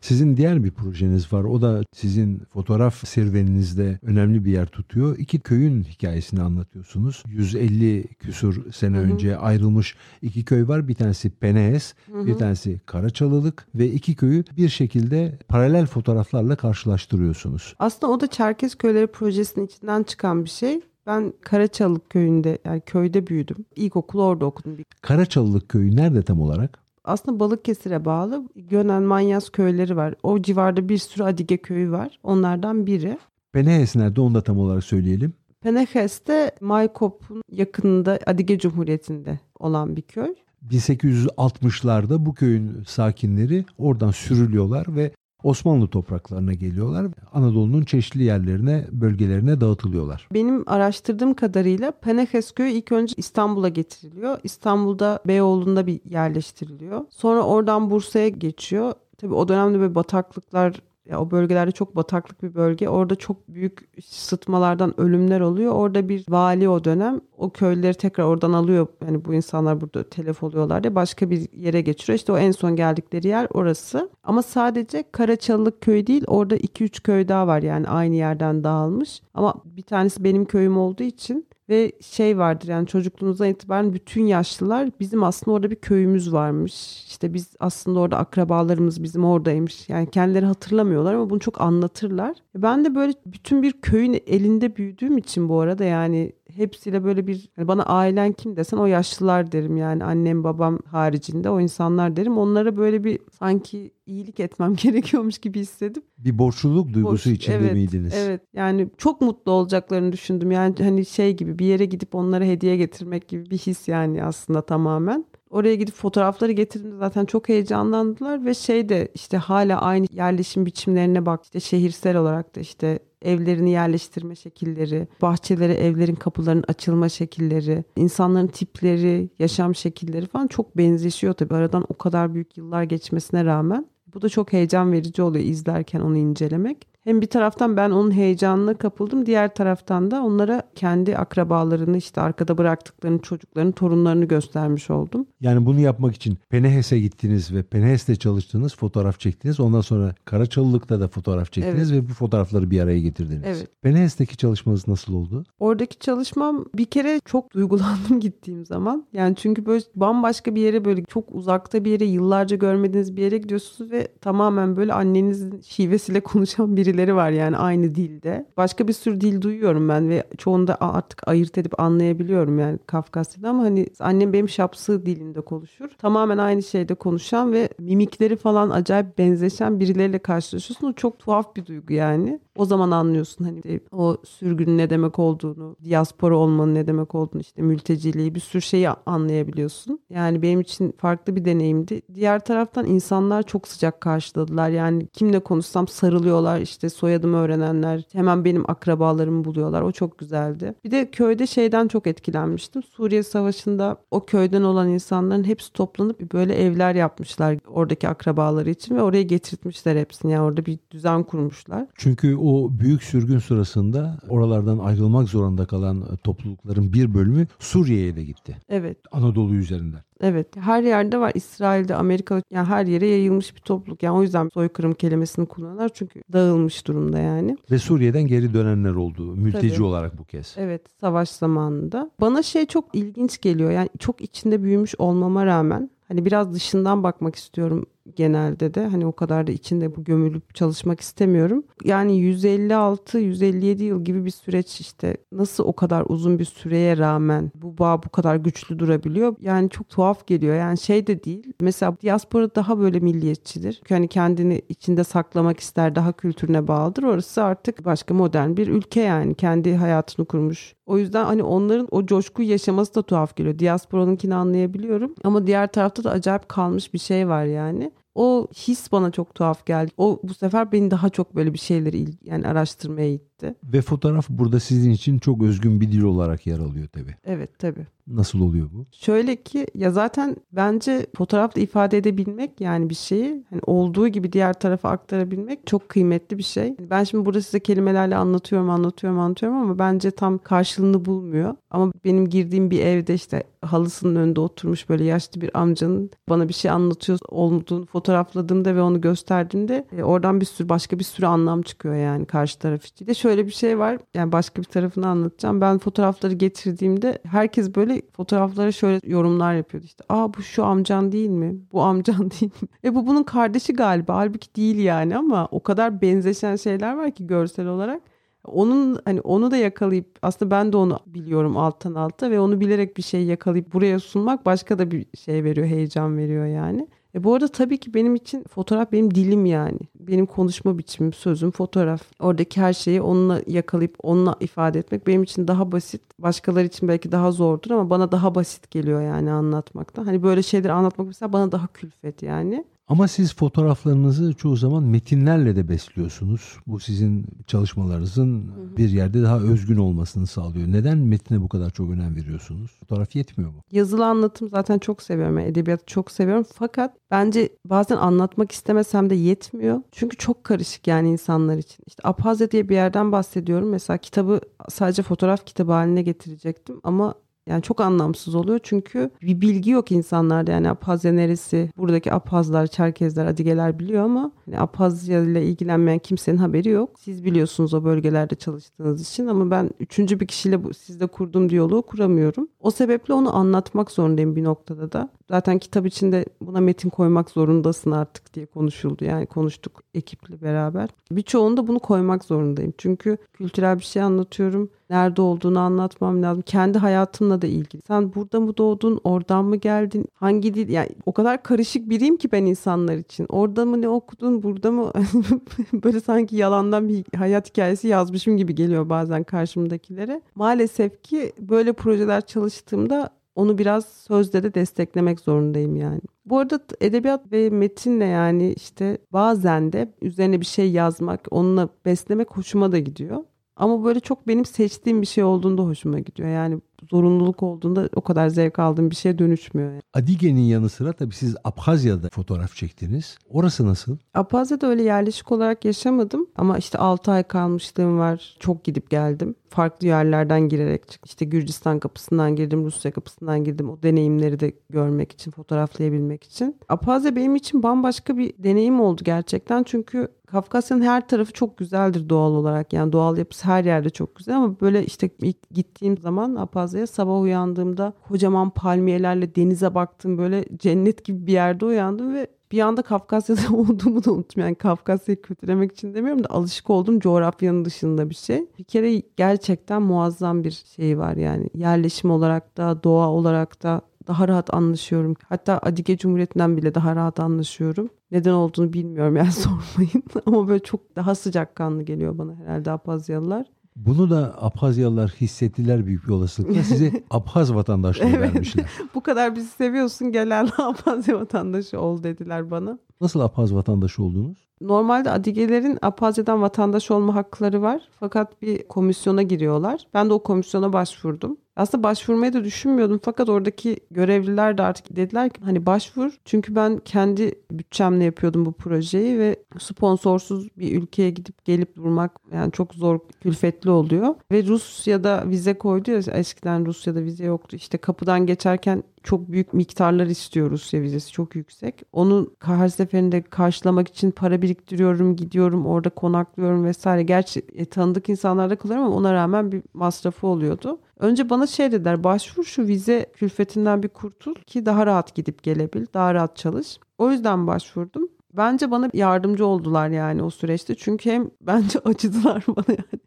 Sizin 0.00 0.36
diğer 0.36 0.64
bir 0.64 0.70
projeniz 0.70 1.32
var. 1.32 1.44
O 1.44 1.62
da 1.62 1.82
sizin 1.92 2.42
fotoğraf 2.52 3.08
serüveninizde 3.08 3.98
önemli 4.02 4.44
bir 4.44 4.52
yer 4.52 4.66
tutuyor. 4.66 5.18
İki 5.18 5.40
köyün 5.40 5.82
hikayesini 5.82 6.42
anlatıyorsunuz. 6.42 7.22
150 7.26 8.04
küsur 8.18 8.72
sene 8.72 8.96
Hı-hı. 8.96 9.04
önce 9.04 9.36
ayrılmış 9.36 9.96
iki 10.22 10.44
köy 10.44 10.68
var. 10.68 10.88
Bir 10.88 10.94
tanesi 10.94 11.30
Penees, 11.30 11.94
Hı-hı. 12.12 12.26
bir 12.26 12.34
tanesi 12.34 12.80
Karaçalılık 12.86 13.66
ve 13.74 13.86
iki 13.86 14.14
köyü 14.14 14.44
bir 14.56 14.68
şekilde 14.68 15.38
paralel 15.48 15.86
fotoğraflarla 15.86 16.56
karşılaştırıyorsunuz. 16.56 17.74
Aslında 17.78 18.12
o 18.12 18.20
da 18.20 18.26
Çerkez 18.26 18.74
Köyleri 18.74 19.06
projesinin 19.06 19.66
içinden 19.66 20.02
çıkan 20.02 20.44
bir 20.44 20.50
şey. 20.50 20.80
Ben 21.06 21.32
Karaçalık 21.40 22.10
köyünde 22.10 22.58
yani 22.64 22.80
köyde 22.80 23.26
büyüdüm. 23.26 23.56
İlkokulu 23.76 24.22
orada 24.22 24.46
okudum. 24.46 24.76
Karaçalılık 25.02 25.68
köyü 25.68 25.96
nerede 25.96 26.22
tam 26.22 26.40
olarak? 26.40 26.78
Aslında 27.04 27.40
Balıkesir'e 27.40 28.04
bağlı 28.04 28.48
Gönen 28.56 29.02
Manyas 29.02 29.50
köyleri 29.50 29.96
var. 29.96 30.14
O 30.22 30.42
civarda 30.42 30.88
bir 30.88 30.98
sürü 30.98 31.24
Adige 31.24 31.56
köyü 31.56 31.90
var. 31.90 32.18
Onlardan 32.22 32.86
biri. 32.86 33.18
Penehes 33.52 33.96
nerede 33.96 34.20
onu 34.20 34.34
da 34.34 34.42
tam 34.42 34.58
olarak 34.58 34.84
söyleyelim. 34.84 35.34
Penehes 35.60 36.26
de 36.26 36.50
Maykop'un 36.60 37.42
yakınında 37.52 38.18
Adige 38.26 38.58
Cumhuriyeti'nde 38.58 39.40
olan 39.58 39.96
bir 39.96 40.02
köy. 40.02 40.34
1860'larda 40.68 42.26
bu 42.26 42.34
köyün 42.34 42.84
sakinleri 42.86 43.64
oradan 43.78 44.10
sürülüyorlar 44.10 44.96
ve 44.96 45.12
Osmanlı 45.44 45.88
topraklarına 45.88 46.52
geliyorlar. 46.52 47.06
Anadolu'nun 47.32 47.82
çeşitli 47.82 48.22
yerlerine, 48.22 48.86
bölgelerine 48.92 49.60
dağıtılıyorlar. 49.60 50.28
Benim 50.34 50.64
araştırdığım 50.66 51.34
kadarıyla 51.34 51.90
Penehes 51.90 52.52
köyü 52.52 52.70
ilk 52.70 52.92
önce 52.92 53.14
İstanbul'a 53.16 53.68
getiriliyor. 53.68 54.38
İstanbul'da 54.44 55.20
Beyoğlu'nda 55.26 55.86
bir 55.86 56.00
yerleştiriliyor. 56.10 57.00
Sonra 57.10 57.42
oradan 57.42 57.90
Bursa'ya 57.90 58.28
geçiyor. 58.28 58.92
Tabii 59.18 59.34
o 59.34 59.48
dönemde 59.48 59.80
böyle 59.80 59.94
bataklıklar 59.94 60.80
ya 61.10 61.20
o 61.20 61.30
bölgelerde 61.30 61.72
çok 61.72 61.96
bataklık 61.96 62.42
bir 62.42 62.54
bölge. 62.54 62.88
Orada 62.88 63.14
çok 63.14 63.48
büyük 63.48 63.88
sıtmalardan 64.04 65.00
ölümler 65.00 65.40
oluyor. 65.40 65.72
Orada 65.72 66.08
bir 66.08 66.24
vali 66.28 66.68
o 66.68 66.84
dönem 66.84 67.20
o 67.38 67.50
köyleri 67.50 67.94
tekrar 67.94 68.24
oradan 68.24 68.52
alıyor. 68.52 68.86
Yani 69.06 69.24
bu 69.24 69.34
insanlar 69.34 69.80
burada 69.80 70.08
telef 70.10 70.42
oluyorlar 70.42 70.82
diye 70.82 70.94
başka 70.94 71.30
bir 71.30 71.52
yere 71.52 71.80
geçiriyor. 71.80 72.16
İşte 72.16 72.32
o 72.32 72.38
en 72.38 72.50
son 72.50 72.76
geldikleri 72.76 73.28
yer 73.28 73.48
orası. 73.54 74.10
Ama 74.24 74.42
sadece 74.42 75.04
Karaçalılık 75.12 75.80
köyü 75.80 76.06
değil 76.06 76.24
orada 76.26 76.56
2-3 76.56 77.02
köy 77.02 77.28
daha 77.28 77.46
var 77.46 77.62
yani 77.62 77.88
aynı 77.88 78.14
yerden 78.14 78.64
dağılmış. 78.64 79.22
Ama 79.34 79.54
bir 79.64 79.82
tanesi 79.82 80.24
benim 80.24 80.44
köyüm 80.44 80.78
olduğu 80.78 81.02
için 81.02 81.46
ve 81.70 81.92
şey 82.00 82.38
vardır 82.38 82.68
yani 82.68 82.86
çocukluğumuzdan 82.86 83.48
itibaren 83.48 83.92
bütün 83.92 84.26
yaşlılar 84.26 84.90
bizim 85.00 85.22
aslında 85.22 85.54
orada 85.54 85.70
bir 85.70 85.76
köyümüz 85.76 86.32
varmış. 86.32 87.04
İşte 87.06 87.34
biz 87.34 87.56
aslında 87.60 88.00
orada 88.00 88.16
akrabalarımız 88.16 89.02
bizim 89.02 89.24
oradaymış. 89.24 89.88
Yani 89.88 90.10
kendileri 90.10 90.46
hatırlamıyorlar 90.46 91.14
ama 91.14 91.30
bunu 91.30 91.40
çok 91.40 91.60
anlatırlar. 91.60 92.36
Ben 92.54 92.84
de 92.84 92.94
böyle 92.94 93.12
bütün 93.26 93.62
bir 93.62 93.72
köyün 93.72 94.22
elinde 94.26 94.76
büyüdüğüm 94.76 95.18
için 95.18 95.48
bu 95.48 95.60
arada 95.60 95.84
yani 95.84 96.32
hepsiyle 96.60 97.04
böyle 97.04 97.26
bir 97.26 97.50
yani 97.56 97.68
bana 97.68 97.82
ailen 97.82 98.32
kim 98.32 98.56
desen 98.56 98.76
o 98.76 98.86
yaşlılar 98.86 99.52
derim 99.52 99.76
yani 99.76 100.04
annem 100.04 100.44
babam 100.44 100.78
haricinde 100.86 101.50
o 101.50 101.60
insanlar 101.60 102.16
derim. 102.16 102.38
Onlara 102.38 102.76
böyle 102.76 103.04
bir 103.04 103.18
sanki 103.38 103.90
iyilik 104.06 104.40
etmem 104.40 104.74
gerekiyormuş 104.82 105.38
gibi 105.38 105.60
hissedip. 105.60 106.04
Bir 106.18 106.38
borçluluk 106.38 106.92
duygusu 106.92 107.30
Borç, 107.30 107.36
içinde 107.36 107.56
evet, 107.56 107.72
miydiniz? 107.72 108.14
Evet 108.16 108.40
yani 108.52 108.88
çok 108.98 109.20
mutlu 109.20 109.52
olacaklarını 109.52 110.12
düşündüm. 110.12 110.50
Yani 110.50 110.74
hani 110.78 111.06
şey 111.06 111.36
gibi 111.36 111.58
bir 111.58 111.66
yere 111.66 111.84
gidip 111.84 112.14
onlara 112.14 112.44
hediye 112.44 112.76
getirmek 112.76 113.28
gibi 113.28 113.50
bir 113.50 113.58
his 113.58 113.88
yani 113.88 114.24
aslında 114.24 114.62
tamamen. 114.62 115.24
Oraya 115.50 115.74
gidip 115.74 115.94
fotoğrafları 115.94 116.52
getirdiğimde 116.52 116.98
zaten 116.98 117.24
çok 117.24 117.48
heyecanlandılar 117.48 118.44
ve 118.44 118.54
şey 118.54 118.88
de 118.88 119.08
işte 119.14 119.36
hala 119.36 119.80
aynı 119.80 120.06
yerleşim 120.12 120.66
biçimlerine 120.66 121.26
bak 121.26 121.44
işte 121.44 121.60
şehirsel 121.60 122.16
olarak 122.16 122.56
da 122.56 122.60
işte 122.60 122.98
evlerini 123.22 123.70
yerleştirme 123.70 124.34
şekilleri, 124.34 125.08
bahçelere 125.22 125.74
evlerin 125.74 126.14
kapılarının 126.14 126.64
açılma 126.68 127.08
şekilleri, 127.08 127.84
insanların 127.96 128.46
tipleri, 128.46 129.28
yaşam 129.38 129.74
şekilleri 129.74 130.26
falan 130.26 130.46
çok 130.46 130.76
benzeşiyor 130.76 131.32
tabii. 131.34 131.54
Aradan 131.54 131.86
o 131.88 131.94
kadar 131.94 132.34
büyük 132.34 132.56
yıllar 132.56 132.82
geçmesine 132.82 133.44
rağmen. 133.44 133.86
Bu 134.14 134.22
da 134.22 134.28
çok 134.28 134.52
heyecan 134.52 134.92
verici 134.92 135.22
oluyor 135.22 135.44
izlerken 135.44 136.00
onu 136.00 136.16
incelemek. 136.16 136.89
Hem 137.04 137.20
bir 137.20 137.26
taraftan 137.26 137.76
ben 137.76 137.90
onun 137.90 138.10
heyecanına 138.10 138.74
kapıldım. 138.74 139.26
Diğer 139.26 139.54
taraftan 139.54 140.10
da 140.10 140.22
onlara 140.22 140.62
kendi 140.74 141.16
akrabalarını 141.16 141.96
işte 141.96 142.20
arkada 142.20 142.58
bıraktıklarını, 142.58 143.18
çocuklarını, 143.18 143.72
torunlarını 143.72 144.24
göstermiş 144.24 144.90
oldum. 144.90 145.26
Yani 145.40 145.66
bunu 145.66 145.80
yapmak 145.80 146.14
için 146.14 146.38
Penehes'e 146.48 147.00
gittiniz 147.00 147.54
ve 147.54 147.62
Penehes'te 147.62 148.16
çalıştınız, 148.16 148.76
fotoğraf 148.76 149.20
çektiniz. 149.20 149.60
Ondan 149.60 149.80
sonra 149.80 150.14
Karaçalılık'ta 150.24 151.00
da 151.00 151.08
fotoğraf 151.08 151.52
çektiniz 151.52 151.92
evet. 151.92 152.02
ve 152.02 152.08
bu 152.08 152.12
fotoğrafları 152.12 152.70
bir 152.70 152.80
araya 152.80 153.00
getirdiniz. 153.00 153.42
Evet. 153.44 153.68
Penehes'teki 153.82 154.36
çalışmanız 154.36 154.88
nasıl 154.88 155.14
oldu? 155.14 155.44
Oradaki 155.58 155.98
çalışmam 155.98 156.64
bir 156.74 156.84
kere 156.84 157.20
çok 157.24 157.54
duygulandım 157.54 158.20
gittiğim 158.20 158.66
zaman. 158.66 159.06
Yani 159.12 159.36
çünkü 159.36 159.66
böyle 159.66 159.84
bambaşka 159.94 160.54
bir 160.54 160.60
yere 160.60 160.84
böyle 160.84 161.04
çok 161.04 161.34
uzakta 161.34 161.84
bir 161.84 161.90
yere 161.90 162.04
yıllarca 162.04 162.56
görmediğiniz 162.56 163.16
bir 163.16 163.22
yere 163.22 163.38
gidiyorsunuz 163.38 163.92
ve 163.92 164.08
tamamen 164.20 164.76
böyle 164.76 164.92
annenizin 164.92 165.60
şivesiyle 165.60 166.20
konuşan 166.30 166.76
biri 166.76 166.89
birileri 166.90 167.14
var 167.14 167.30
yani 167.30 167.56
aynı 167.56 167.94
dilde. 167.94 168.46
Başka 168.56 168.88
bir 168.88 168.92
sürü 168.92 169.20
dil 169.20 169.40
duyuyorum 169.40 169.88
ben 169.88 170.08
ve 170.08 170.24
çoğunda 170.38 170.76
artık 170.80 171.28
ayırt 171.28 171.58
edip 171.58 171.80
anlayabiliyorum 171.80 172.58
yani 172.58 172.78
Kafkasya'da 172.86 173.48
ama 173.48 173.62
hani 173.62 173.86
annem 174.00 174.32
benim 174.32 174.48
şapsı 174.48 175.06
dilinde 175.06 175.40
konuşur. 175.40 175.88
Tamamen 175.98 176.38
aynı 176.38 176.62
şeyde 176.62 176.94
konuşan 176.94 177.52
ve 177.52 177.68
mimikleri 177.78 178.36
falan 178.36 178.70
acayip 178.70 179.18
benzeşen 179.18 179.80
birileriyle 179.80 180.18
karşılaşıyorsun. 180.18 180.86
O 180.86 180.92
çok 180.92 181.18
tuhaf 181.18 181.56
bir 181.56 181.66
duygu 181.66 181.92
yani. 181.92 182.40
O 182.56 182.64
zaman 182.64 182.90
anlıyorsun 182.90 183.44
hani 183.44 183.80
o 183.92 184.16
sürgünün 184.24 184.78
ne 184.78 184.90
demek 184.90 185.18
olduğunu, 185.18 185.76
diaspora 185.84 186.36
olmanın 186.36 186.74
ne 186.74 186.86
demek 186.86 187.14
olduğunu, 187.14 187.40
işte 187.40 187.62
mülteciliği 187.62 188.34
bir 188.34 188.40
sürü 188.40 188.62
şeyi 188.62 188.88
anlayabiliyorsun. 188.88 190.00
Yani 190.10 190.42
benim 190.42 190.60
için 190.60 190.92
farklı 190.98 191.36
bir 191.36 191.44
deneyimdi. 191.44 192.02
Diğer 192.14 192.44
taraftan 192.44 192.86
insanlar 192.86 193.42
çok 193.42 193.68
sıcak 193.68 194.00
karşıladılar. 194.00 194.68
Yani 194.70 195.06
kimle 195.06 195.40
konuşsam 195.40 195.88
sarılıyorlar 195.88 196.60
işte 196.60 196.79
soyadımı 196.88 197.36
öğrenenler 197.36 198.02
hemen 198.12 198.44
benim 198.44 198.70
akrabalarımı 198.70 199.44
buluyorlar. 199.44 199.82
O 199.82 199.92
çok 199.92 200.18
güzeldi. 200.18 200.74
Bir 200.84 200.90
de 200.90 201.10
köyde 201.10 201.46
şeyden 201.46 201.88
çok 201.88 202.06
etkilenmiştim. 202.06 202.82
Suriye 202.82 203.22
Savaşı'nda 203.22 203.96
o 204.10 204.26
köyden 204.26 204.62
olan 204.62 204.88
insanların 204.88 205.44
hepsi 205.44 205.72
toplanıp 205.72 206.32
böyle 206.32 206.54
evler 206.54 206.94
yapmışlar 206.94 207.58
oradaki 207.68 208.08
akrabaları 208.08 208.70
için 208.70 208.96
ve 208.96 209.02
oraya 209.02 209.22
getirtmişler 209.22 209.96
hepsini. 209.96 210.32
Yani 210.32 210.42
orada 210.42 210.66
bir 210.66 210.78
düzen 210.90 211.22
kurmuşlar. 211.22 211.86
Çünkü 211.94 212.36
o 212.36 212.70
büyük 212.70 213.02
sürgün 213.02 213.38
sırasında 213.38 214.18
oralardan 214.28 214.78
ayrılmak 214.78 215.28
zorunda 215.28 215.66
kalan 215.66 216.04
toplulukların 216.24 216.92
bir 216.92 217.14
bölümü 217.14 217.46
Suriye'ye 217.58 218.16
de 218.16 218.24
gitti. 218.24 218.56
Evet. 218.68 218.98
Anadolu 219.12 219.54
üzerinden. 219.54 220.00
Evet 220.20 220.56
her 220.56 220.82
yerde 220.82 221.18
var 221.18 221.32
İsrail'de 221.34 221.94
Amerika'da 221.94 222.42
yani 222.50 222.66
her 222.66 222.86
yere 222.86 223.06
yayılmış 223.06 223.56
bir 223.56 223.60
topluluk. 223.60 224.02
Yani 224.02 224.16
o 224.16 224.22
yüzden 224.22 224.48
soykırım 224.54 224.92
kelimesini 224.92 225.46
kullanırlar 225.46 225.88
çünkü 225.94 226.22
dağılmış 226.32 226.86
durumda 226.86 227.18
yani. 227.18 227.58
Ve 227.70 227.78
Suriye'den 227.78 228.26
geri 228.26 228.54
dönenler 228.54 228.94
oldu 228.94 229.36
mülteci 229.36 229.74
Tabii. 229.74 229.84
olarak 229.84 230.18
bu 230.18 230.24
kez. 230.24 230.54
Evet 230.58 230.82
savaş 231.00 231.28
zamanında. 231.28 232.10
Bana 232.20 232.42
şey 232.42 232.66
çok 232.66 232.84
ilginç 232.92 233.40
geliyor 233.40 233.70
yani 233.70 233.88
çok 233.98 234.20
içinde 234.20 234.62
büyümüş 234.62 234.94
olmama 234.98 235.46
rağmen 235.46 235.90
hani 236.08 236.24
biraz 236.24 236.54
dışından 236.54 237.02
bakmak 237.02 237.36
istiyorum 237.36 237.86
genelde 238.16 238.74
de 238.74 238.86
hani 238.86 239.06
o 239.06 239.12
kadar 239.12 239.46
da 239.46 239.52
içinde 239.52 239.96
bu 239.96 240.04
gömülüp 240.04 240.54
çalışmak 240.54 241.00
istemiyorum. 241.00 241.64
Yani 241.84 242.12
156-157 242.12 243.82
yıl 243.82 244.04
gibi 244.04 244.24
bir 244.24 244.30
süreç 244.30 244.80
işte 244.80 245.16
nasıl 245.32 245.64
o 245.64 245.72
kadar 245.72 246.04
uzun 246.08 246.38
bir 246.38 246.44
süreye 246.44 246.98
rağmen 246.98 247.52
bu 247.54 247.78
bağ 247.78 248.02
bu 248.02 248.08
kadar 248.08 248.36
güçlü 248.36 248.78
durabiliyor? 248.78 249.36
Yani 249.40 249.70
çok 249.70 249.88
tuhaf 249.88 250.26
geliyor. 250.26 250.56
Yani 250.56 250.78
şey 250.78 251.06
de 251.06 251.24
değil. 251.24 251.52
Mesela 251.60 251.96
diaspora 252.02 252.54
daha 252.54 252.78
böyle 252.78 253.00
milliyetçidir. 253.00 253.82
Yani 253.90 254.08
kendini 254.08 254.62
içinde 254.68 255.04
saklamak 255.04 255.60
ister, 255.60 255.94
daha 255.94 256.12
kültürüne 256.12 256.68
bağlıdır. 256.68 257.02
Orası 257.02 257.44
artık 257.44 257.84
başka 257.84 258.14
modern 258.14 258.56
bir 258.56 258.68
ülke 258.68 259.00
yani. 259.00 259.34
Kendi 259.34 259.74
hayatını 259.74 260.26
kurmuş. 260.26 260.74
O 260.86 260.98
yüzden 260.98 261.24
hani 261.24 261.42
onların 261.42 261.88
o 261.90 262.06
coşkuyu 262.06 262.50
yaşaması 262.50 262.94
da 262.94 263.02
tuhaf 263.02 263.36
geliyor. 263.36 263.58
Diaspora'nınkini 263.58 264.34
anlayabiliyorum. 264.34 265.14
Ama 265.24 265.46
diğer 265.46 265.72
tarafta 265.72 266.04
da 266.04 266.10
acayip 266.10 266.48
kalmış 266.48 266.94
bir 266.94 266.98
şey 266.98 267.28
var 267.28 267.44
yani. 267.44 267.92
O 268.14 268.48
his 268.54 268.92
bana 268.92 269.10
çok 269.10 269.34
tuhaf 269.34 269.66
geldi. 269.66 269.92
O 269.96 270.20
bu 270.24 270.34
sefer 270.34 270.72
beni 270.72 270.90
daha 270.90 271.08
çok 271.08 271.36
böyle 271.36 271.54
bir 271.54 271.58
şeyleri 271.58 272.06
yani 272.22 272.48
araştırmaya 272.48 273.08
itti. 273.12 273.29
Ve 273.64 273.82
fotoğraf 273.82 274.28
burada 274.28 274.60
sizin 274.60 274.90
için 274.90 275.18
çok 275.18 275.42
özgün 275.42 275.80
bir 275.80 275.92
dil 275.92 276.02
olarak 276.02 276.46
yer 276.46 276.58
alıyor 276.58 276.88
tabii. 276.88 277.14
Evet 277.24 277.58
tabii. 277.58 277.86
Nasıl 278.06 278.40
oluyor 278.40 278.66
bu? 278.72 278.86
Şöyle 278.92 279.36
ki 279.36 279.66
ya 279.74 279.90
zaten 279.90 280.36
bence 280.52 281.06
fotoğrafla 281.16 281.60
ifade 281.60 281.98
edebilmek 281.98 282.60
yani 282.60 282.90
bir 282.90 282.94
şeyi 282.94 283.44
hani 283.50 283.60
olduğu 283.66 284.08
gibi 284.08 284.32
diğer 284.32 284.52
tarafa 284.52 284.90
aktarabilmek 284.90 285.66
çok 285.66 285.88
kıymetli 285.88 286.38
bir 286.38 286.42
şey. 286.42 286.76
Ben 286.90 287.04
şimdi 287.04 287.26
burada 287.26 287.42
size 287.42 287.60
kelimelerle 287.60 288.16
anlatıyorum, 288.16 288.70
anlatıyorum, 288.70 289.18
anlatıyorum 289.18 289.58
ama 289.58 289.78
bence 289.78 290.10
tam 290.10 290.38
karşılığını 290.38 291.04
bulmuyor. 291.04 291.54
Ama 291.70 291.92
benim 292.04 292.28
girdiğim 292.28 292.70
bir 292.70 292.80
evde 292.80 293.14
işte 293.14 293.42
halısının 293.62 294.16
önünde 294.16 294.40
oturmuş 294.40 294.88
böyle 294.88 295.04
yaşlı 295.04 295.40
bir 295.40 295.50
amcanın 295.60 296.10
bana 296.28 296.48
bir 296.48 296.54
şey 296.54 296.70
anlatıyor 296.70 297.18
olduğunu 297.28 297.86
fotoğrafladığımda 297.86 298.74
ve 298.74 298.82
onu 298.82 299.00
gösterdiğimde 299.00 299.86
e, 299.96 300.02
oradan 300.02 300.40
bir 300.40 300.46
sürü 300.46 300.68
başka 300.68 300.98
bir 300.98 301.04
sürü 301.04 301.26
anlam 301.26 301.62
çıkıyor 301.62 301.94
yani 301.94 302.26
karşı 302.26 302.58
taraf 302.58 302.84
için. 302.84 303.06
de 303.06 303.14
şöyle 303.14 303.29
bir 303.46 303.52
şey 303.52 303.78
var 303.78 303.98
yani 304.14 304.32
başka 304.32 304.62
bir 304.62 304.66
tarafını 304.66 305.08
anlatacağım. 305.08 305.60
Ben 305.60 305.78
fotoğrafları 305.78 306.34
getirdiğimde 306.34 307.18
herkes 307.26 307.74
böyle 307.74 308.02
fotoğraflara 308.16 308.72
şöyle 308.72 309.00
yorumlar 309.04 309.54
yapıyordu 309.54 309.86
işte. 309.86 310.04
Aa 310.08 310.34
bu 310.34 310.42
şu 310.42 310.64
amcan 310.64 311.12
değil 311.12 311.30
mi? 311.30 311.60
Bu 311.72 311.82
amcan 311.82 312.30
değil 312.30 312.52
mi? 312.62 312.68
E 312.84 312.94
bu 312.94 313.06
bunun 313.06 313.22
kardeşi 313.22 313.72
galiba. 313.72 314.16
Halbuki 314.16 314.54
değil 314.54 314.78
yani 314.78 315.16
ama 315.16 315.48
o 315.50 315.62
kadar 315.62 316.02
benzeşen 316.02 316.56
şeyler 316.56 316.96
var 316.96 317.10
ki 317.10 317.26
görsel 317.26 317.66
olarak. 317.66 318.02
Onun 318.44 319.00
hani 319.04 319.20
onu 319.20 319.50
da 319.50 319.56
yakalayıp 319.56 320.18
aslında 320.22 320.50
ben 320.50 320.72
de 320.72 320.76
onu 320.76 320.98
biliyorum 321.06 321.56
alttan 321.56 321.94
alta 321.94 322.30
ve 322.30 322.40
onu 322.40 322.60
bilerek 322.60 322.96
bir 322.96 323.02
şey 323.02 323.24
yakalayıp 323.24 323.72
buraya 323.72 323.98
sunmak 324.00 324.46
başka 324.46 324.78
da 324.78 324.90
bir 324.90 325.06
şey 325.24 325.44
veriyor, 325.44 325.66
heyecan 325.66 326.18
veriyor 326.18 326.46
yani. 326.46 326.88
E 327.14 327.24
bu 327.24 327.34
arada 327.34 327.48
tabii 327.48 327.78
ki 327.78 327.94
benim 327.94 328.14
için 328.14 328.44
fotoğraf 328.44 328.92
benim 328.92 329.14
dilim 329.14 329.46
yani. 329.46 329.78
Benim 329.94 330.26
konuşma 330.26 330.78
biçimim, 330.78 331.12
sözüm 331.12 331.50
fotoğraf. 331.50 332.02
Oradaki 332.20 332.60
her 332.60 332.72
şeyi 332.72 333.02
onunla 333.02 333.42
yakalayıp 333.46 333.96
onunla 334.02 334.36
ifade 334.40 334.78
etmek 334.78 335.06
benim 335.06 335.22
için 335.22 335.48
daha 335.48 335.72
basit. 335.72 336.02
Başkaları 336.18 336.66
için 336.66 336.88
belki 336.88 337.12
daha 337.12 337.32
zordur 337.32 337.70
ama 337.70 337.90
bana 337.90 338.12
daha 338.12 338.34
basit 338.34 338.70
geliyor 338.70 339.02
yani 339.02 339.32
anlatmakta. 339.32 340.06
Hani 340.06 340.22
böyle 340.22 340.42
şeyleri 340.42 340.72
anlatmak 340.72 341.06
mesela 341.06 341.32
bana 341.32 341.52
daha 341.52 341.66
külfet 341.66 342.22
yani. 342.22 342.64
Ama 342.90 343.08
siz 343.08 343.34
fotoğraflarınızı 343.34 344.32
çoğu 344.32 344.56
zaman 344.56 344.82
metinlerle 344.82 345.56
de 345.56 345.68
besliyorsunuz. 345.68 346.56
Bu 346.66 346.80
sizin 346.80 347.26
çalışmalarınızın 347.46 348.52
bir 348.76 348.88
yerde 348.88 349.22
daha 349.22 349.40
özgün 349.40 349.76
olmasını 349.76 350.26
sağlıyor. 350.26 350.68
Neden 350.68 350.98
metine 350.98 351.40
bu 351.40 351.48
kadar 351.48 351.70
çok 351.70 351.90
önem 351.90 352.16
veriyorsunuz? 352.16 352.70
Fotoğraf 352.80 353.16
yetmiyor 353.16 353.50
mu? 353.50 353.62
Yazılı 353.72 354.06
anlatım 354.06 354.48
zaten 354.48 354.78
çok 354.78 355.02
seviyorum. 355.02 355.38
Edebiyatı 355.38 355.86
çok 355.86 356.10
seviyorum. 356.10 356.46
Fakat 356.54 356.96
bence 357.10 357.48
bazen 357.64 357.96
anlatmak 357.96 358.52
istemesem 358.52 359.10
de 359.10 359.14
yetmiyor. 359.14 359.82
Çünkü 359.92 360.16
çok 360.16 360.44
karışık 360.44 360.86
yani 360.86 361.10
insanlar 361.10 361.56
için. 361.56 361.84
İşte 361.86 362.02
Apazya 362.08 362.50
diye 362.50 362.68
bir 362.68 362.74
yerden 362.74 363.12
bahsediyorum. 363.12 363.68
Mesela 363.68 363.96
kitabı 363.96 364.40
sadece 364.68 365.02
fotoğraf 365.02 365.46
kitabı 365.46 365.72
haline 365.72 366.02
getirecektim 366.02 366.80
ama 366.82 367.14
yani 367.50 367.62
çok 367.62 367.80
anlamsız 367.80 368.34
oluyor 368.34 368.60
çünkü 368.62 369.10
bir 369.22 369.40
bilgi 369.40 369.70
yok 369.70 369.92
insanlarda 369.92 370.52
yani 370.52 370.70
Apazya 370.70 371.12
neresi, 371.12 371.70
buradaki 371.76 372.12
Apazlar, 372.12 372.66
Çerkezler, 372.66 373.26
Adigeler 373.26 373.78
biliyor 373.78 374.04
ama 374.04 374.32
hani 374.44 374.60
Apazya 374.60 375.22
ile 375.22 375.46
ilgilenmeyen 375.46 375.98
kimsenin 375.98 376.36
haberi 376.36 376.68
yok. 376.68 376.90
Siz 376.98 377.24
biliyorsunuz 377.24 377.74
o 377.74 377.84
bölgelerde 377.84 378.34
çalıştığınız 378.34 379.02
için 379.02 379.26
ama 379.26 379.50
ben 379.50 379.70
üçüncü 379.80 380.20
bir 380.20 380.26
kişiyle 380.26 380.64
bu, 380.64 380.74
sizle 380.74 381.06
kurduğum 381.06 381.50
diyaloğu 381.50 381.82
kuramıyorum. 381.82 382.48
O 382.60 382.70
sebeple 382.70 383.14
onu 383.14 383.36
anlatmak 383.36 383.90
zorundayım 383.90 384.36
bir 384.36 384.44
noktada 384.44 384.92
da. 384.92 385.08
Zaten 385.28 385.58
kitap 385.58 385.86
içinde 385.86 386.24
buna 386.40 386.60
metin 386.60 386.90
koymak 386.90 387.30
zorundasın 387.30 387.90
artık 387.90 388.34
diye 388.34 388.46
konuşuldu. 388.46 389.04
Yani 389.04 389.26
konuştuk 389.26 389.82
ekiple 389.94 390.42
beraber. 390.42 390.88
Birçoğunda 391.10 391.66
bunu 391.66 391.78
koymak 391.78 392.24
zorundayım. 392.24 392.74
Çünkü 392.78 393.16
kültürel 393.32 393.78
bir 393.78 393.84
şey 393.84 394.02
anlatıyorum. 394.02 394.70
Nerede 394.90 395.22
olduğunu 395.22 395.58
anlatmam 395.58 396.22
lazım. 396.22 396.42
Kendi 396.42 396.78
hayatımla 396.78 397.42
da 397.42 397.46
ilgili. 397.46 397.82
Sen 397.86 398.14
burada 398.14 398.40
mı 398.40 398.56
doğdun? 398.56 399.00
Oradan 399.04 399.44
mı 399.44 399.56
geldin? 399.56 400.06
Hangi 400.14 400.54
dil? 400.54 400.68
Yani 400.68 400.88
o 401.06 401.12
kadar 401.12 401.42
karışık 401.42 401.90
biriyim 401.90 402.16
ki 402.16 402.32
ben 402.32 402.44
insanlar 402.44 402.96
için. 402.96 403.26
Orada 403.28 403.64
mı 403.64 403.80
ne 403.82 403.88
okudun? 403.88 404.42
Burada 404.42 404.70
mı? 404.70 404.92
Böyle 405.72 406.00
sanki 406.00 406.36
yalandan 406.36 406.88
bir 406.88 407.04
hayat 407.16 407.48
hikayesi 407.48 407.88
yazmışım 407.88 408.36
gibi 408.36 408.54
geliyor 408.54 408.88
bazen 408.88 409.24
karşımdakilere. 409.24 410.22
Maalesef 410.34 411.02
ki 411.02 411.32
böyle 411.38 411.72
projeler 411.72 412.26
çalıştığımda 412.26 413.10
onu 413.34 413.58
biraz 413.58 413.84
sözde 413.86 414.42
de 414.42 414.54
desteklemek 414.54 415.20
zorundayım 415.20 415.76
yani. 415.76 416.00
Bu 416.24 416.38
arada 416.38 416.60
edebiyat 416.80 417.32
ve 417.32 417.50
metinle 417.50 418.04
yani 418.04 418.52
işte 418.52 418.98
bazen 419.12 419.72
de 419.72 419.92
üzerine 420.02 420.40
bir 420.40 420.46
şey 420.46 420.70
yazmak, 420.70 421.20
onunla 421.30 421.68
beslemek 421.84 422.30
hoşuma 422.30 422.72
da 422.72 422.78
gidiyor. 422.78 423.24
Ama 423.60 423.84
böyle 423.84 424.00
çok 424.00 424.28
benim 424.28 424.44
seçtiğim 424.44 425.02
bir 425.02 425.06
şey 425.06 425.24
olduğunda 425.24 425.62
hoşuma 425.62 425.98
gidiyor. 425.98 426.28
Yani 426.28 426.60
zorunluluk 426.90 427.42
olduğunda 427.42 427.88
o 427.96 428.00
kadar 428.00 428.28
zevk 428.28 428.58
aldığım 428.58 428.90
bir 428.90 428.96
şeye 428.96 429.18
dönüşmüyor. 429.18 429.70
Yani. 429.70 429.82
Adige'nin 429.94 430.40
yanı 430.40 430.68
sıra 430.68 430.92
tabii 430.92 431.14
siz 431.14 431.36
Abhazya'da 431.44 432.08
fotoğraf 432.08 432.54
çektiniz. 432.54 433.18
Orası 433.30 433.66
nasıl? 433.66 433.96
Abhazya'da 434.14 434.66
öyle 434.66 434.82
yerleşik 434.82 435.32
olarak 435.32 435.64
yaşamadım. 435.64 436.26
Ama 436.36 436.58
işte 436.58 436.78
6 436.78 437.10
ay 437.10 437.22
kalmışlığım 437.22 437.98
var. 437.98 438.36
Çok 438.40 438.64
gidip 438.64 438.90
geldim. 438.90 439.34
Farklı 439.48 439.86
yerlerden 439.86 440.48
girerek 440.48 440.88
çıktım. 440.88 441.06
İşte 441.06 441.24
Gürcistan 441.24 441.78
kapısından 441.78 442.36
girdim, 442.36 442.64
Rusya 442.64 442.90
kapısından 442.90 443.44
girdim. 443.44 443.70
O 443.70 443.82
deneyimleri 443.82 444.40
de 444.40 444.52
görmek 444.70 445.12
için, 445.12 445.30
fotoğraflayabilmek 445.30 446.24
için. 446.24 446.56
Abhazya 446.68 447.16
benim 447.16 447.36
için 447.36 447.62
bambaşka 447.62 448.16
bir 448.16 448.34
deneyim 448.38 448.80
oldu 448.80 449.04
gerçekten. 449.04 449.62
Çünkü 449.62 450.08
Kafkasya'nın 450.30 450.82
her 450.82 451.08
tarafı 451.08 451.32
çok 451.32 451.58
güzeldir 451.58 452.08
doğal 452.08 452.32
olarak. 452.32 452.72
Yani 452.72 452.92
doğal 452.92 453.18
yapısı 453.18 453.44
her 453.44 453.64
yerde 453.64 453.90
çok 453.90 454.16
güzel 454.16 454.36
ama 454.36 454.60
böyle 454.60 454.84
işte 454.84 455.10
ilk 455.22 455.50
gittiğim 455.50 455.98
zaman 455.98 456.34
Apazya'ya 456.70 456.86
sabah 456.86 457.20
uyandığımda 457.20 457.92
kocaman 458.08 458.50
palmiyelerle 458.50 459.34
denize 459.34 459.74
baktım. 459.74 460.18
Böyle 460.18 460.44
cennet 460.56 461.04
gibi 461.04 461.26
bir 461.26 461.32
yerde 461.32 461.64
uyandım 461.64 462.14
ve 462.14 462.26
bir 462.52 462.60
anda 462.60 462.82
Kafkasya'da 462.82 463.56
olduğumu 463.56 464.04
da 464.04 464.12
unuttum. 464.12 464.42
Yani 464.42 464.54
Kafkasya'yı 464.54 465.22
kötülemek 465.22 465.72
için 465.72 465.94
demiyorum 465.94 466.24
da 466.24 466.30
alışık 466.30 466.70
olduğum 466.70 467.00
coğrafyanın 467.00 467.64
dışında 467.64 468.10
bir 468.10 468.14
şey. 468.14 468.46
Bir 468.58 468.64
kere 468.64 469.02
gerçekten 469.16 469.82
muazzam 469.82 470.44
bir 470.44 470.50
şey 470.76 470.98
var 470.98 471.16
yani. 471.16 471.50
Yerleşim 471.54 472.10
olarak 472.10 472.56
da 472.56 472.82
doğa 472.82 473.08
olarak 473.08 473.62
da 473.62 473.80
daha 474.08 474.28
rahat 474.28 474.54
anlaşıyorum. 474.54 475.14
Hatta 475.28 475.58
Adige 475.62 475.96
Cumhuriyeti'nden 475.96 476.56
bile 476.56 476.74
daha 476.74 476.96
rahat 476.96 477.20
anlaşıyorum. 477.20 477.88
Neden 478.10 478.32
olduğunu 478.32 478.72
bilmiyorum 478.72 479.16
yani 479.16 479.32
sormayın. 479.72 480.02
Ama 480.26 480.48
böyle 480.48 480.62
çok 480.62 480.96
daha 480.96 481.14
sıcakkanlı 481.14 481.82
geliyor 481.82 482.18
bana 482.18 482.34
herhalde 482.36 482.70
Apazyalılar. 482.70 483.46
Bunu 483.86 484.10
da 484.10 484.34
Abhazyalılar 484.42 485.10
hissettiler 485.10 485.86
büyük 485.86 486.04
bir 486.04 486.12
olasılıkla. 486.12 486.62
Size 486.62 487.04
Abhaz 487.10 487.54
vatandaşlığı 487.54 488.04
evet. 488.04 488.20
vermişler. 488.20 488.66
Bu 488.94 489.02
kadar 489.02 489.36
bizi 489.36 489.48
seviyorsun 489.48 490.12
gelen 490.12 490.48
Abhazya 490.58 491.20
vatandaşı 491.20 491.80
ol 491.80 492.02
dediler 492.02 492.50
bana. 492.50 492.78
Nasıl 493.00 493.20
Abhaz 493.20 493.54
vatandaşı 493.54 494.02
oldunuz? 494.02 494.49
Normalde 494.60 495.10
Adigelerin 495.10 495.78
Apazya'dan 495.82 496.42
vatandaş 496.42 496.90
olma 496.90 497.14
hakları 497.14 497.62
var. 497.62 497.82
Fakat 498.00 498.42
bir 498.42 498.68
komisyona 498.68 499.22
giriyorlar. 499.22 499.86
Ben 499.94 500.10
de 500.10 500.14
o 500.14 500.22
komisyona 500.22 500.72
başvurdum. 500.72 501.36
Aslında 501.56 501.82
başvurmayı 501.82 502.32
da 502.32 502.44
düşünmüyordum 502.44 503.00
fakat 503.02 503.28
oradaki 503.28 503.76
görevliler 503.90 504.58
de 504.58 504.62
artık 504.62 504.96
dediler 504.96 505.30
ki 505.30 505.40
hani 505.44 505.66
başvur. 505.66 506.12
Çünkü 506.24 506.54
ben 506.54 506.78
kendi 506.84 507.34
bütçemle 507.50 508.04
yapıyordum 508.04 508.46
bu 508.46 508.52
projeyi 508.52 509.18
ve 509.18 509.36
sponsorsuz 509.58 510.48
bir 510.56 510.82
ülkeye 510.82 511.10
gidip 511.10 511.44
gelip 511.44 511.76
durmak 511.76 512.12
yani 512.32 512.52
çok 512.52 512.74
zor 512.74 512.98
külfetli 513.22 513.70
oluyor. 513.70 514.14
Ve 514.32 514.44
Rusya'da 514.46 515.24
vize 515.26 515.58
koydu 515.58 515.90
ya 515.90 515.98
eskiden 515.98 516.66
Rusya'da 516.66 517.02
vize 517.02 517.24
yoktu. 517.24 517.56
İşte 517.56 517.78
kapıdan 517.78 518.26
geçerken 518.26 518.82
çok 519.02 519.32
büyük 519.32 519.54
miktarlar 519.54 520.06
istiyor 520.06 520.50
Rusya 520.50 520.82
vizesi 520.82 521.12
çok 521.12 521.36
yüksek. 521.36 521.82
Onu 521.92 522.30
her 522.40 522.68
seferinde 522.68 523.22
karşılamak 523.22 523.88
için 523.88 524.10
para 524.10 524.42
biriktiriyorum, 524.42 525.16
gidiyorum, 525.16 525.66
orada 525.66 525.90
konaklıyorum 525.90 526.64
vesaire. 526.64 527.02
Gerçi 527.02 527.42
e, 527.54 527.64
tanıdık 527.64 528.08
insanlarda 528.08 528.56
kalıyorum 528.56 528.84
ama 528.86 528.96
ona 528.96 529.12
rağmen 529.12 529.52
bir 529.52 529.62
masrafı 529.74 530.26
oluyordu. 530.26 530.78
Önce 530.98 531.30
bana 531.30 531.46
şey 531.46 531.72
dediler 531.72 532.04
başvur 532.04 532.44
şu 532.44 532.66
vize 532.66 533.06
külfetinden 533.14 533.82
bir 533.82 533.88
kurtul 533.88 534.34
ki 534.34 534.66
daha 534.66 534.86
rahat 534.86 535.14
gidip 535.14 535.42
gelebil, 535.42 535.86
daha 535.94 536.14
rahat 536.14 536.36
çalış. 536.36 536.78
O 536.98 537.10
yüzden 537.10 537.46
başvurdum. 537.46 538.08
Bence 538.36 538.70
bana 538.70 538.90
yardımcı 538.92 539.46
oldular 539.46 539.88
yani 539.88 540.22
o 540.22 540.30
süreçte. 540.30 540.74
Çünkü 540.74 541.10
hem 541.10 541.30
bence 541.40 541.78
acıdılar 541.78 542.44
bana 542.48 542.66
yani. 542.68 543.00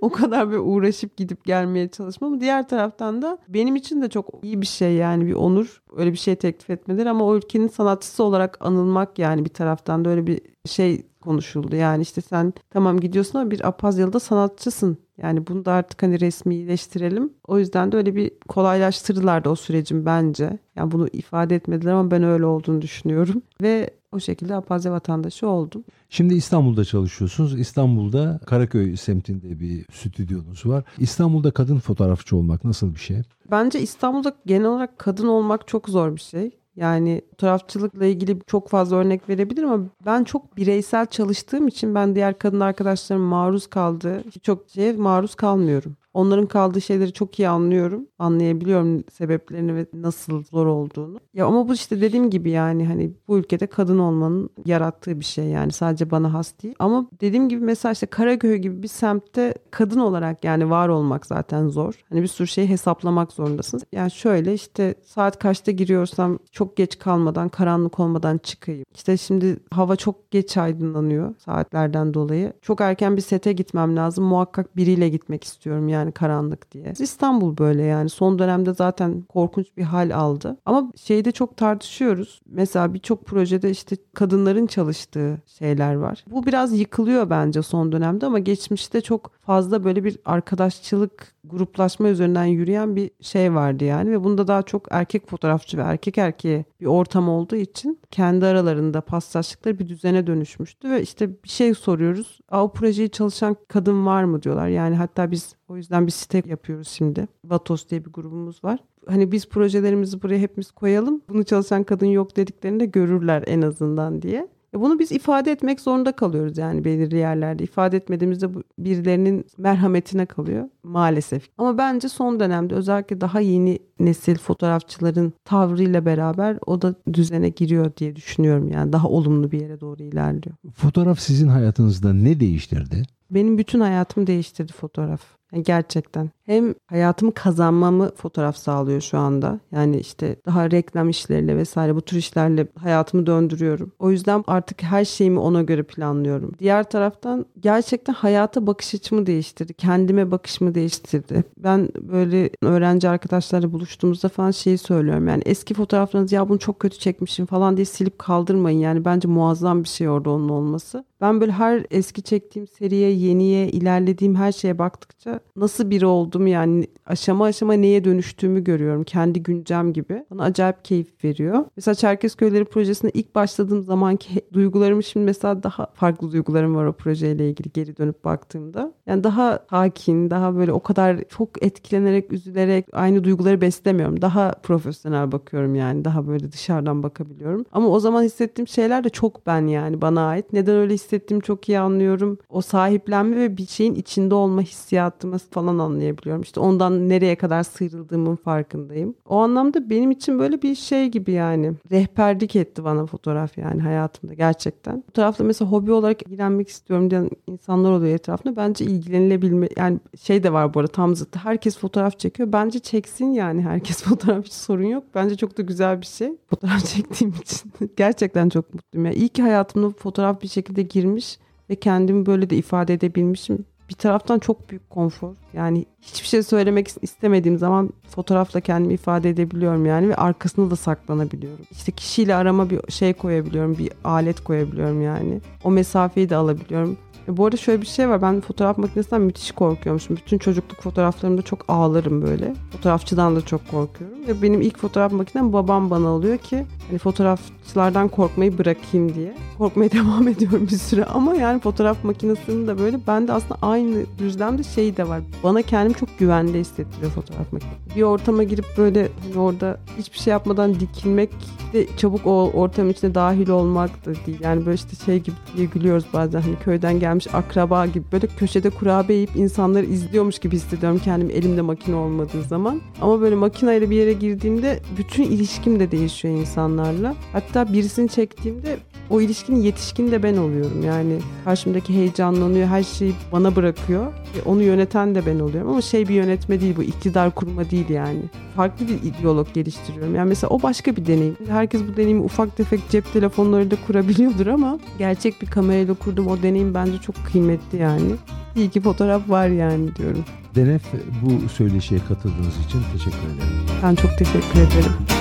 o 0.00 0.10
kadar 0.10 0.50
bir 0.50 0.56
uğraşıp 0.56 1.16
gidip 1.16 1.44
gelmeye 1.44 1.88
çalışmam. 1.88 2.40
Diğer 2.40 2.68
taraftan 2.68 3.22
da 3.22 3.38
benim 3.48 3.76
için 3.76 4.02
de 4.02 4.08
çok 4.08 4.30
iyi 4.42 4.60
bir 4.60 4.66
şey 4.66 4.94
yani 4.94 5.26
bir 5.26 5.34
onur. 5.34 5.82
Öyle 5.96 6.12
bir 6.12 6.18
şey 6.18 6.36
teklif 6.36 6.70
etmeleri 6.70 7.10
ama 7.10 7.24
o 7.24 7.36
ülkenin 7.36 7.68
sanatçısı 7.68 8.24
olarak 8.24 8.56
anılmak 8.60 9.18
yani 9.18 9.44
bir 9.44 9.50
taraftan 9.50 10.04
da 10.04 10.10
öyle 10.10 10.26
bir 10.26 10.40
şey 10.66 11.09
konuşuldu. 11.20 11.76
Yani 11.76 12.02
işte 12.02 12.20
sen 12.20 12.52
tamam 12.70 13.00
gidiyorsun 13.00 13.38
ama 13.38 13.50
bir 13.50 13.68
Apazyalı'da 13.68 14.20
sanatçısın. 14.20 14.98
Yani 15.22 15.46
bunu 15.46 15.64
da 15.64 15.72
artık 15.72 16.02
hani 16.02 16.20
resmileştirelim. 16.20 17.32
O 17.46 17.58
yüzden 17.58 17.92
de 17.92 17.96
öyle 17.96 18.14
bir 18.14 18.30
kolaylaştırdılar 18.48 19.44
da 19.44 19.50
o 19.50 19.56
sürecin 19.56 20.06
bence. 20.06 20.58
Yani 20.76 20.90
bunu 20.90 21.08
ifade 21.12 21.54
etmediler 21.56 21.92
ama 21.92 22.10
ben 22.10 22.22
öyle 22.22 22.46
olduğunu 22.46 22.82
düşünüyorum. 22.82 23.42
Ve 23.62 23.90
o 24.12 24.20
şekilde 24.20 24.54
Apazya 24.54 24.92
vatandaşı 24.92 25.48
oldum. 25.48 25.84
Şimdi 26.08 26.34
İstanbul'da 26.34 26.84
çalışıyorsunuz. 26.84 27.60
İstanbul'da 27.60 28.40
Karaköy 28.46 28.96
semtinde 28.96 29.60
bir 29.60 29.86
stüdyonuz 29.92 30.66
var. 30.66 30.84
İstanbul'da 30.98 31.50
kadın 31.50 31.78
fotoğrafçı 31.78 32.36
olmak 32.36 32.64
nasıl 32.64 32.94
bir 32.94 33.00
şey? 33.00 33.22
Bence 33.50 33.80
İstanbul'da 33.80 34.36
genel 34.46 34.66
olarak 34.66 34.98
kadın 34.98 35.26
olmak 35.26 35.68
çok 35.68 35.88
zor 35.88 36.16
bir 36.16 36.20
şey. 36.20 36.59
Yani 36.76 37.22
fotoğrafçılıkla 37.30 38.04
ilgili 38.06 38.38
çok 38.46 38.68
fazla 38.68 38.96
örnek 38.96 39.28
verebilirim 39.28 39.70
ama 39.70 39.84
ben 40.06 40.24
çok 40.24 40.56
bireysel 40.56 41.06
çalıştığım 41.06 41.68
için 41.68 41.94
ben 41.94 42.14
diğer 42.14 42.38
kadın 42.38 42.60
arkadaşlarım 42.60 43.22
maruz 43.22 43.66
kaldığı 43.66 44.24
çok 44.42 44.70
şeye 44.70 44.92
maruz 44.92 45.34
kalmıyorum. 45.34 45.96
Onların 46.14 46.46
kaldığı 46.46 46.80
şeyleri 46.80 47.12
çok 47.12 47.38
iyi 47.38 47.48
anlıyorum. 47.48 48.06
Anlayabiliyorum 48.18 49.04
sebeplerini 49.12 49.74
ve 49.74 49.86
nasıl 49.92 50.44
zor 50.44 50.66
olduğunu. 50.66 51.20
Ya 51.34 51.46
ama 51.46 51.68
bu 51.68 51.74
işte 51.74 52.00
dediğim 52.00 52.30
gibi 52.30 52.50
yani 52.50 52.86
hani 52.86 53.12
bu 53.28 53.38
ülkede 53.38 53.66
kadın 53.66 53.98
olmanın 53.98 54.50
yarattığı 54.64 55.20
bir 55.20 55.24
şey 55.24 55.44
yani 55.44 55.72
sadece 55.72 56.10
bana 56.10 56.34
has 56.34 56.52
değil. 56.62 56.74
Ama 56.78 57.06
dediğim 57.20 57.48
gibi 57.48 57.64
mesela 57.64 57.92
işte 57.92 58.06
Karaköy 58.06 58.56
gibi 58.56 58.82
bir 58.82 58.88
semtte 58.88 59.54
kadın 59.70 60.00
olarak 60.00 60.44
yani 60.44 60.70
var 60.70 60.88
olmak 60.88 61.26
zaten 61.26 61.68
zor. 61.68 61.94
Hani 62.08 62.22
bir 62.22 62.26
sürü 62.26 62.46
şeyi 62.46 62.68
hesaplamak 62.68 63.32
zorundasınız. 63.32 63.84
Yani 63.92 64.10
şöyle 64.10 64.54
işte 64.54 64.94
saat 65.04 65.38
kaçta 65.38 65.72
giriyorsam 65.72 66.38
çok 66.50 66.76
geç 66.76 66.98
kalmadan 66.98 67.48
karanlık 67.48 68.00
olmadan 68.00 68.38
çıkayım. 68.38 68.84
İşte 68.94 69.16
şimdi 69.16 69.56
hava 69.70 69.96
çok 69.96 70.30
geç 70.30 70.56
aydınlanıyor 70.56 71.34
saatlerden 71.38 72.14
dolayı. 72.14 72.52
Çok 72.62 72.80
erken 72.80 73.16
bir 73.16 73.22
sete 73.22 73.52
gitmem 73.52 73.96
lazım. 73.96 74.24
Muhakkak 74.24 74.76
biriyle 74.76 75.08
gitmek 75.08 75.44
istiyorum 75.44 75.88
yani 75.88 75.99
yani 76.00 76.12
karanlık 76.12 76.72
diye. 76.72 76.92
İstanbul 76.98 77.58
böyle 77.58 77.82
yani 77.82 78.08
son 78.08 78.38
dönemde 78.38 78.74
zaten 78.74 79.22
korkunç 79.22 79.66
bir 79.76 79.82
hal 79.82 80.10
aldı. 80.10 80.56
Ama 80.66 80.92
şeyde 80.96 81.32
çok 81.32 81.56
tartışıyoruz. 81.56 82.40
Mesela 82.46 82.94
birçok 82.94 83.26
projede 83.26 83.70
işte 83.70 83.96
kadınların 84.14 84.66
çalıştığı 84.66 85.38
şeyler 85.46 85.94
var. 85.94 86.24
Bu 86.30 86.46
biraz 86.46 86.78
yıkılıyor 86.78 87.30
bence 87.30 87.62
son 87.62 87.92
dönemde 87.92 88.26
ama 88.26 88.38
geçmişte 88.38 89.00
çok 89.00 89.30
fazla 89.42 89.84
böyle 89.84 90.04
bir 90.04 90.18
arkadaşçılık 90.24 91.34
gruplaşma 91.44 92.08
üzerinden 92.08 92.44
yürüyen 92.44 92.96
bir 92.96 93.10
şey 93.20 93.54
vardı 93.54 93.84
yani 93.84 94.10
ve 94.10 94.24
bunda 94.24 94.48
daha 94.48 94.62
çok 94.62 94.88
erkek 94.90 95.30
fotoğrafçı 95.30 95.78
ve 95.78 95.82
erkek 95.82 96.18
erkeğe 96.18 96.64
bir 96.80 96.86
ortam 96.86 97.28
olduğu 97.28 97.56
için 97.56 97.98
kendi 98.10 98.46
aralarında 98.46 99.00
paslaştıkları 99.00 99.78
bir 99.78 99.88
düzene 99.88 100.26
dönüşmüştü 100.26 100.90
ve 100.90 101.02
işte 101.02 101.42
bir 101.44 101.48
şey 101.48 101.74
soruyoruz. 101.74 102.40
Aa, 102.48 102.64
o 102.64 102.72
projeyi 102.72 103.10
çalışan 103.10 103.56
kadın 103.68 104.06
var 104.06 104.24
mı 104.24 104.42
diyorlar. 104.42 104.68
Yani 104.68 104.96
hatta 104.96 105.30
biz 105.30 105.54
o 105.70 105.76
yüzden 105.76 106.06
bir 106.06 106.12
site 106.12 106.42
yapıyoruz 106.46 106.88
şimdi. 106.88 107.28
Vatos 107.44 107.88
diye 107.88 108.04
bir 108.04 108.10
grubumuz 108.10 108.64
var. 108.64 108.78
Hani 109.06 109.32
biz 109.32 109.48
projelerimizi 109.48 110.22
buraya 110.22 110.38
hepimiz 110.38 110.70
koyalım. 110.70 111.20
Bunu 111.28 111.44
çalışan 111.44 111.84
kadın 111.84 112.06
yok 112.06 112.36
dediklerinde 112.36 112.86
görürler 112.86 113.44
en 113.46 113.62
azından 113.62 114.22
diye. 114.22 114.48
E, 114.74 114.80
bunu 114.80 114.98
biz 114.98 115.12
ifade 115.12 115.52
etmek 115.52 115.80
zorunda 115.80 116.12
kalıyoruz 116.12 116.58
yani 116.58 116.84
belirli 116.84 117.16
yerlerde. 117.16 117.64
İfade 117.64 117.96
etmediğimizde 117.96 118.48
birilerinin 118.78 119.44
merhametine 119.58 120.26
kalıyor 120.26 120.68
maalesef. 120.82 121.48
Ama 121.58 121.78
bence 121.78 122.08
son 122.08 122.40
dönemde 122.40 122.74
özellikle 122.74 123.20
daha 123.20 123.40
yeni 123.40 123.78
nesil 124.00 124.38
fotoğrafçıların 124.38 125.32
tavrıyla 125.44 126.06
beraber 126.06 126.58
o 126.66 126.82
da 126.82 126.94
düzene 127.12 127.48
giriyor 127.48 127.96
diye 127.96 128.16
düşünüyorum. 128.16 128.68
Yani 128.68 128.92
daha 128.92 129.08
olumlu 129.08 129.50
bir 129.50 129.60
yere 129.60 129.80
doğru 129.80 130.02
ilerliyor. 130.02 130.56
Fotoğraf 130.74 131.20
sizin 131.20 131.48
hayatınızda 131.48 132.12
ne 132.12 132.40
değiştirdi? 132.40 133.02
Benim 133.30 133.58
bütün 133.58 133.80
hayatımı 133.80 134.26
değiştirdi 134.26 134.72
fotoğraf. 134.72 135.39
Yani 135.52 135.64
gerçekten. 135.64 136.30
Hem 136.46 136.74
hayatımı 136.86 137.34
kazanmamı 137.34 138.10
fotoğraf 138.14 138.56
sağlıyor 138.56 139.00
şu 139.00 139.18
anda. 139.18 139.60
Yani 139.72 139.96
işte 139.96 140.36
daha 140.46 140.70
reklam 140.70 141.08
işleriyle 141.08 141.56
vesaire 141.56 141.94
bu 141.94 142.02
tür 142.02 142.16
işlerle 142.16 142.66
hayatımı 142.78 143.26
döndürüyorum. 143.26 143.92
O 143.98 144.10
yüzden 144.10 144.44
artık 144.46 144.82
her 144.82 145.04
şeyimi 145.04 145.38
ona 145.38 145.62
göre 145.62 145.82
planlıyorum. 145.82 146.52
Diğer 146.58 146.90
taraftan 146.90 147.46
gerçekten 147.60 148.12
hayata 148.12 148.66
bakış 148.66 148.94
açımı 148.94 149.26
değiştirdi. 149.26 149.74
Kendime 149.74 150.30
bakışımı 150.30 150.74
değiştirdi. 150.74 151.44
Ben 151.58 151.88
böyle 152.00 152.50
öğrenci 152.62 153.08
arkadaşlarla 153.08 153.72
buluştuğumuzda 153.72 154.28
falan 154.28 154.50
şeyi 154.50 154.78
söylüyorum. 154.78 155.28
Yani 155.28 155.42
eski 155.46 155.74
fotoğraflarınızı 155.74 156.34
ya 156.34 156.48
bunu 156.48 156.58
çok 156.58 156.80
kötü 156.80 156.98
çekmişim 156.98 157.46
falan 157.46 157.76
diye 157.76 157.84
silip 157.84 158.18
kaldırmayın. 158.18 158.78
Yani 158.78 159.04
bence 159.04 159.28
muazzam 159.28 159.84
bir 159.84 159.88
şey 159.88 160.08
orada 160.08 160.30
onun 160.30 160.48
olması. 160.48 161.04
Ben 161.20 161.40
böyle 161.40 161.52
her 161.52 161.86
eski 161.90 162.22
çektiğim 162.22 162.68
seriye, 162.68 163.10
yeniye, 163.10 163.68
ilerlediğim 163.68 164.34
her 164.34 164.52
şeye 164.52 164.78
baktıkça 164.78 165.39
nasıl 165.56 165.90
biri 165.90 166.06
oldum 166.06 166.46
yani 166.46 166.86
aşama 167.06 167.44
aşama 167.44 167.72
neye 167.72 168.04
dönüştüğümü 168.04 168.64
görüyorum. 168.64 169.04
Kendi 169.04 169.42
güncem 169.42 169.92
gibi. 169.92 170.24
Bana 170.30 170.42
acayip 170.42 170.84
keyif 170.84 171.24
veriyor. 171.24 171.64
Mesela 171.76 171.94
Çerkez 171.94 172.34
Köyleri 172.34 172.64
projesine 172.64 173.10
ilk 173.14 173.34
başladığım 173.34 173.82
zamanki 173.82 174.40
duygularım 174.52 175.02
şimdi 175.02 175.26
mesela 175.26 175.62
daha 175.62 175.86
farklı 175.94 176.32
duygularım 176.32 176.74
var 176.76 176.84
o 176.86 176.92
projeyle 176.92 177.50
ilgili 177.50 177.72
geri 177.72 177.96
dönüp 177.96 178.24
baktığımda. 178.24 178.92
Yani 179.10 179.24
daha 179.24 179.58
sakin, 179.70 180.30
daha 180.30 180.56
böyle 180.56 180.72
o 180.72 180.80
kadar 180.80 181.24
çok 181.28 181.62
etkilenerek, 181.62 182.32
üzülerek 182.32 182.86
aynı 182.92 183.24
duyguları 183.24 183.60
beslemiyorum. 183.60 184.22
Daha 184.22 184.52
profesyonel 184.62 185.32
bakıyorum 185.32 185.74
yani. 185.74 186.04
Daha 186.04 186.26
böyle 186.26 186.52
dışarıdan 186.52 187.02
bakabiliyorum. 187.02 187.64
Ama 187.72 187.88
o 187.88 188.00
zaman 188.00 188.22
hissettiğim 188.22 188.68
şeyler 188.68 189.04
de 189.04 189.08
çok 189.08 189.46
ben 189.46 189.66
yani 189.66 190.00
bana 190.00 190.28
ait. 190.28 190.52
Neden 190.52 190.76
öyle 190.76 190.94
hissettiğimi 190.94 191.42
çok 191.42 191.68
iyi 191.68 191.78
anlıyorum. 191.78 192.38
O 192.48 192.60
sahiplenme 192.60 193.36
ve 193.36 193.56
bir 193.56 193.66
şeyin 193.66 193.94
içinde 193.94 194.34
olma 194.34 194.62
hissiyatımı 194.62 195.38
falan 195.38 195.78
anlayabiliyorum. 195.78 196.42
İşte 196.42 196.60
ondan 196.60 197.08
nereye 197.08 197.36
kadar 197.36 197.62
sıyrıldığımın 197.62 198.36
farkındayım. 198.36 199.14
O 199.28 199.36
anlamda 199.36 199.90
benim 199.90 200.10
için 200.10 200.38
böyle 200.38 200.62
bir 200.62 200.74
şey 200.74 201.08
gibi 201.08 201.32
yani. 201.32 201.72
Rehberlik 201.90 202.56
etti 202.56 202.84
bana 202.84 203.06
fotoğraf 203.06 203.58
yani 203.58 203.82
hayatımda 203.82 204.34
gerçekten. 204.34 205.02
Fotoğrafla 205.02 205.44
mesela 205.44 205.70
hobi 205.70 205.92
olarak 205.92 206.22
ilgilenmek 206.22 206.68
istiyorum 206.68 207.10
diyen 207.10 207.30
insanlar 207.46 207.90
oluyor 207.90 208.14
etrafında. 208.14 208.56
Bence 208.56 208.84
ilgilenilebilme 209.00 209.68
yani 209.76 210.00
şey 210.20 210.42
de 210.42 210.52
var 210.52 210.74
bu 210.74 210.80
arada 210.80 210.92
tam 210.92 211.16
zıttı. 211.16 211.38
Herkes 211.38 211.78
fotoğraf 211.78 212.18
çekiyor. 212.18 212.52
Bence 212.52 212.78
çeksin 212.78 213.32
yani 213.32 213.62
herkes 213.62 214.02
fotoğraf 214.04 214.44
hiç 214.44 214.52
sorun 214.52 214.84
yok. 214.84 215.04
Bence 215.14 215.36
çok 215.36 215.58
da 215.58 215.62
güzel 215.62 216.00
bir 216.00 216.06
şey. 216.06 216.32
Fotoğraf 216.50 216.84
çektiğim 216.94 217.34
için. 217.42 217.72
gerçekten 217.96 218.48
çok 218.48 218.74
mutluyum. 218.74 219.06
Yani 219.06 219.16
iyi 219.16 219.28
ki 219.28 219.42
hayatımda 219.42 219.90
fotoğraf 219.90 220.42
bir 220.42 220.48
şekilde 220.48 220.82
girmiş 220.82 221.38
ve 221.70 221.74
kendimi 221.74 222.26
böyle 222.26 222.50
de 222.50 222.56
ifade 222.56 222.94
edebilmişim 222.94 223.64
bir 223.90 223.94
taraftan 223.94 224.38
çok 224.38 224.70
büyük 224.70 224.90
konfor. 224.90 225.34
Yani 225.52 225.84
hiçbir 226.00 226.28
şey 226.28 226.42
söylemek 226.42 226.88
istemediğim 227.02 227.58
zaman 227.58 227.90
fotoğrafla 228.08 228.60
kendimi 228.60 228.94
ifade 228.94 229.30
edebiliyorum 229.30 229.86
yani 229.86 230.08
ve 230.08 230.16
arkasında 230.16 230.70
da 230.70 230.76
saklanabiliyorum. 230.76 231.64
İşte 231.70 231.92
kişiyle 231.92 232.34
arama 232.34 232.70
bir 232.70 232.80
şey 232.92 233.12
koyabiliyorum, 233.12 233.78
bir 233.78 233.90
alet 234.04 234.40
koyabiliyorum 234.40 235.02
yani. 235.02 235.40
O 235.64 235.70
mesafeyi 235.70 236.30
de 236.30 236.36
alabiliyorum. 236.36 236.96
E 237.28 237.36
bu 237.36 237.44
arada 237.44 237.56
şöyle 237.56 237.82
bir 237.82 237.86
şey 237.86 238.08
var. 238.08 238.22
Ben 238.22 238.40
fotoğraf 238.40 238.78
makinesinden 238.78 239.20
müthiş 239.20 239.52
korkuyormuşum. 239.52 240.16
Bütün 240.16 240.38
çocukluk 240.38 240.82
fotoğraflarımda 240.82 241.42
çok 241.42 241.64
ağlarım 241.68 242.22
böyle. 242.22 242.54
Fotoğrafçıdan 242.72 243.36
da 243.36 243.40
çok 243.40 243.70
korkuyorum. 243.70 244.18
Ve 244.28 244.42
benim 244.42 244.60
ilk 244.60 244.78
fotoğraf 244.78 245.12
makinem 245.12 245.52
babam 245.52 245.90
bana 245.90 246.08
alıyor 246.08 246.38
ki 246.38 246.66
hani 246.88 246.98
fotoğrafçılardan 246.98 248.08
korkmayı 248.08 248.58
bırakayım 248.58 249.14
diye. 249.14 249.34
Korkmaya 249.58 249.90
devam 249.92 250.28
ediyorum 250.28 250.68
bir 250.70 250.76
süre 250.76 251.04
ama 251.04 251.34
yani 251.34 251.60
fotoğraf 251.60 252.04
makinesinin 252.04 252.66
de 252.66 252.78
böyle 252.78 252.98
bende 253.06 253.32
aslında 253.32 253.58
aynı 253.62 254.04
düzlemde 254.18 254.62
şey 254.62 254.96
de 254.96 255.08
var. 255.08 255.20
Bana 255.42 255.62
kendim 255.62 255.92
çok 255.92 256.18
güvende 256.18 256.58
hissettiriyor 256.58 257.12
fotoğraf 257.12 257.52
makinesi. 257.52 257.96
Bir 257.96 258.02
ortama 258.02 258.42
girip 258.42 258.66
böyle 258.76 259.08
hani 259.22 259.38
orada 259.42 259.78
hiçbir 259.98 260.18
şey 260.18 260.30
yapmadan 260.30 260.80
dikilmek 260.80 261.30
de 261.72 261.86
çabuk 261.96 262.26
o 262.26 262.50
ortam 262.50 262.90
içine 262.90 263.14
dahil 263.14 263.48
olmak 263.48 264.06
da 264.06 264.14
değil. 264.26 264.38
Yani 264.40 264.66
böyle 264.66 264.74
işte 264.74 264.96
şey 265.04 265.18
gibi 265.18 265.36
diye 265.56 265.66
gülüyoruz 265.66 266.04
bazen 266.12 266.40
hani 266.40 266.56
köyden 266.56 267.00
gelmiş 267.10 267.34
akraba 267.34 267.86
gibi 267.86 268.04
böyle 268.12 268.26
köşede 268.26 268.70
kurabiye 268.70 269.18
yiyip 269.18 269.36
insanları 269.36 269.86
izliyormuş 269.86 270.38
gibi 270.38 270.56
hissediyorum 270.56 271.00
kendimi 271.04 271.32
elimde 271.32 271.62
makine 271.62 271.96
olmadığı 271.96 272.42
zaman. 272.42 272.80
Ama 273.00 273.20
böyle 273.20 273.34
makineyle 273.34 273.90
bir 273.90 273.96
yere 273.96 274.12
girdiğimde 274.12 274.80
bütün 274.98 275.22
ilişkim 275.22 275.80
de 275.80 275.90
değişiyor 275.90 276.34
insanlarla. 276.34 277.14
Hatta 277.32 277.72
birisini 277.72 278.08
çektiğimde 278.08 278.78
o 279.10 279.20
ilişkinin 279.20 279.60
yetişkin 279.60 280.12
de 280.12 280.22
ben 280.22 280.36
oluyorum. 280.36 280.82
Yani 280.84 281.18
karşımdaki 281.44 281.94
heyecanlanıyor, 281.94 282.68
her 282.68 282.82
şeyi 282.82 283.12
bana 283.32 283.56
bırakıyor. 283.56 284.06
Ve 284.06 284.42
onu 284.44 284.62
yöneten 284.62 285.14
de 285.14 285.26
ben 285.26 285.40
oluyorum. 285.40 285.70
Ama 285.70 285.82
şey 285.82 286.08
bir 286.08 286.14
yönetme 286.14 286.60
değil 286.60 286.76
bu, 286.76 286.82
iktidar 286.82 287.30
kurma 287.30 287.70
değil 287.70 287.88
yani. 287.88 288.20
Farklı 288.56 288.88
bir 288.88 288.94
ideolog 289.02 289.54
geliştiriyorum. 289.54 290.14
Yani 290.14 290.28
mesela 290.28 290.50
o 290.50 290.62
başka 290.62 290.96
bir 290.96 291.06
deneyim. 291.06 291.36
Herkes 291.48 291.82
bu 291.92 291.96
deneyimi 291.96 292.22
ufak 292.22 292.56
tefek 292.56 292.80
cep 292.90 293.12
telefonlarıyla 293.12 293.76
kurabiliyordur 293.86 294.46
ama 294.46 294.78
gerçek 294.98 295.42
bir 295.42 295.46
kamerayla 295.46 295.94
kurduğum 295.94 296.26
o 296.26 296.42
deneyim 296.42 296.74
bence 296.74 296.98
çok 296.98 297.14
kıymetli 297.32 297.78
yani. 297.78 298.10
İyi 298.56 298.70
ki 298.70 298.80
fotoğraf 298.80 299.30
var 299.30 299.48
yani 299.48 299.96
diyorum. 299.96 300.24
Denef 300.54 300.82
bu 301.22 301.48
söyleşiye 301.48 302.00
katıldığınız 302.08 302.66
için 302.66 302.80
teşekkür 302.92 303.18
ederim. 303.18 303.66
Ben 303.82 303.94
çok 303.94 304.18
teşekkür 304.18 304.60
ederim. 304.60 305.19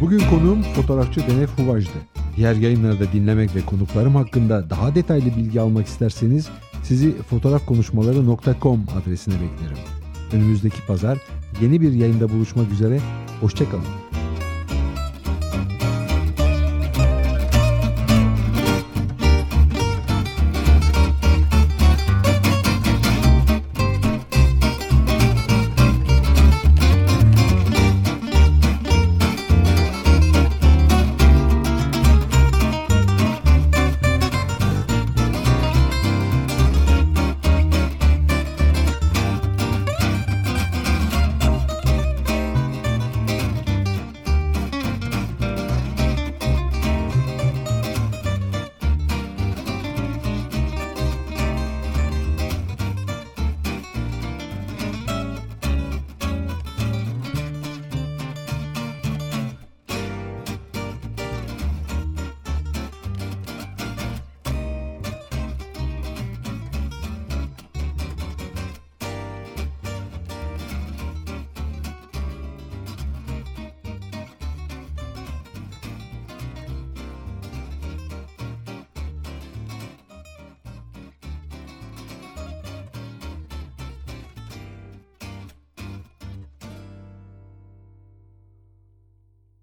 Bugün 0.00 0.20
konuğum 0.30 0.62
fotoğrafçı 0.62 1.20
Denef 1.20 1.58
Huvaj'dı. 1.58 1.98
Diğer 2.36 2.54
yayınlarda 2.54 3.12
dinlemek 3.12 3.54
ve 3.54 3.60
konuklarım 3.60 4.14
hakkında 4.14 4.70
daha 4.70 4.94
detaylı 4.94 5.36
bilgi 5.36 5.60
almak 5.60 5.86
isterseniz 5.86 6.48
sizi 6.82 7.22
fotoğrafkonuşmaları.com 7.22 8.84
adresine 9.02 9.34
beklerim. 9.34 9.78
Önümüzdeki 10.32 10.86
pazar 10.86 11.18
yeni 11.60 11.80
bir 11.80 11.92
yayında 11.92 12.28
buluşmak 12.28 12.72
üzere, 12.72 13.00
hoşçakalın. 13.40 14.05